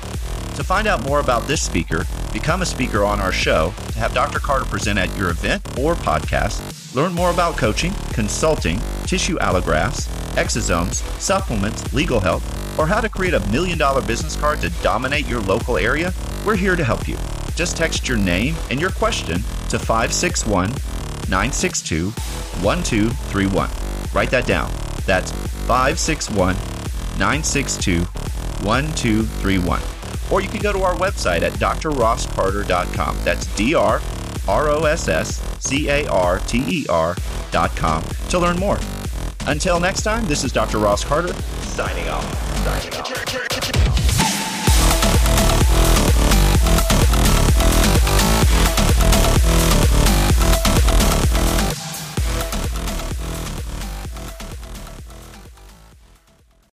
To 0.55 0.63
find 0.63 0.87
out 0.87 1.03
more 1.03 1.19
about 1.19 1.47
this 1.47 1.63
speaker, 1.63 2.05
become 2.31 2.61
a 2.61 2.65
speaker 2.65 3.03
on 3.03 3.19
our 3.19 3.31
show, 3.31 3.73
to 3.87 3.99
have 3.99 4.13
Dr. 4.13 4.37
Carter 4.37 4.65
present 4.65 4.99
at 4.99 5.15
your 5.17 5.31
event 5.31 5.63
or 5.79 5.95
podcast, 5.95 6.93
learn 6.93 7.11
more 7.11 7.31
about 7.31 7.57
coaching, 7.57 7.91
consulting, 8.11 8.79
tissue 9.05 9.37
allografts, 9.39 10.07
exosomes, 10.35 11.01
supplements, 11.19 11.91
legal 11.91 12.19
help, 12.19 12.43
or 12.77 12.85
how 12.85 13.01
to 13.01 13.09
create 13.09 13.33
a 13.33 13.39
million 13.49 13.79
dollar 13.79 14.01
business 14.03 14.35
card 14.35 14.61
to 14.61 14.69
dominate 14.83 15.27
your 15.27 15.41
local 15.41 15.77
area, 15.77 16.13
we're 16.45 16.55
here 16.55 16.75
to 16.75 16.83
help 16.83 17.07
you. 17.07 17.17
Just 17.55 17.75
text 17.75 18.07
your 18.07 18.17
name 18.17 18.55
and 18.69 18.79
your 18.79 18.91
question 18.91 19.37
to 19.69 19.79
561 19.79 20.69
962 21.29 22.11
1231. 22.61 23.69
Write 24.13 24.29
that 24.29 24.45
down. 24.45 24.71
That's 25.07 25.31
561 25.67 26.55
962 27.17 28.01
1231. 28.63 30.02
Or 30.31 30.41
you 30.41 30.47
can 30.47 30.61
go 30.61 30.71
to 30.71 30.81
our 30.81 30.95
website 30.95 31.41
at 31.41 31.53
drrosscarter.com. 31.53 33.17
That's 33.23 33.45
D 33.55 33.75
R 33.75 34.01
R 34.47 34.69
O 34.69 34.83
S 34.85 35.07
S 35.07 35.41
C 35.59 35.89
A 35.89 36.07
R 36.07 36.39
T 36.39 36.63
E 36.67 36.85
R.com 36.89 38.03
to 38.29 38.39
learn 38.39 38.57
more. 38.57 38.79
Until 39.45 39.79
next 39.79 40.03
time, 40.03 40.25
this 40.25 40.43
is 40.43 40.51
Dr. 40.51 40.79
Ross 40.79 41.03
Carter 41.03 41.33
signing 41.63 42.07
off. 42.07 42.63
Signing 42.63 42.99
off. 42.99 43.92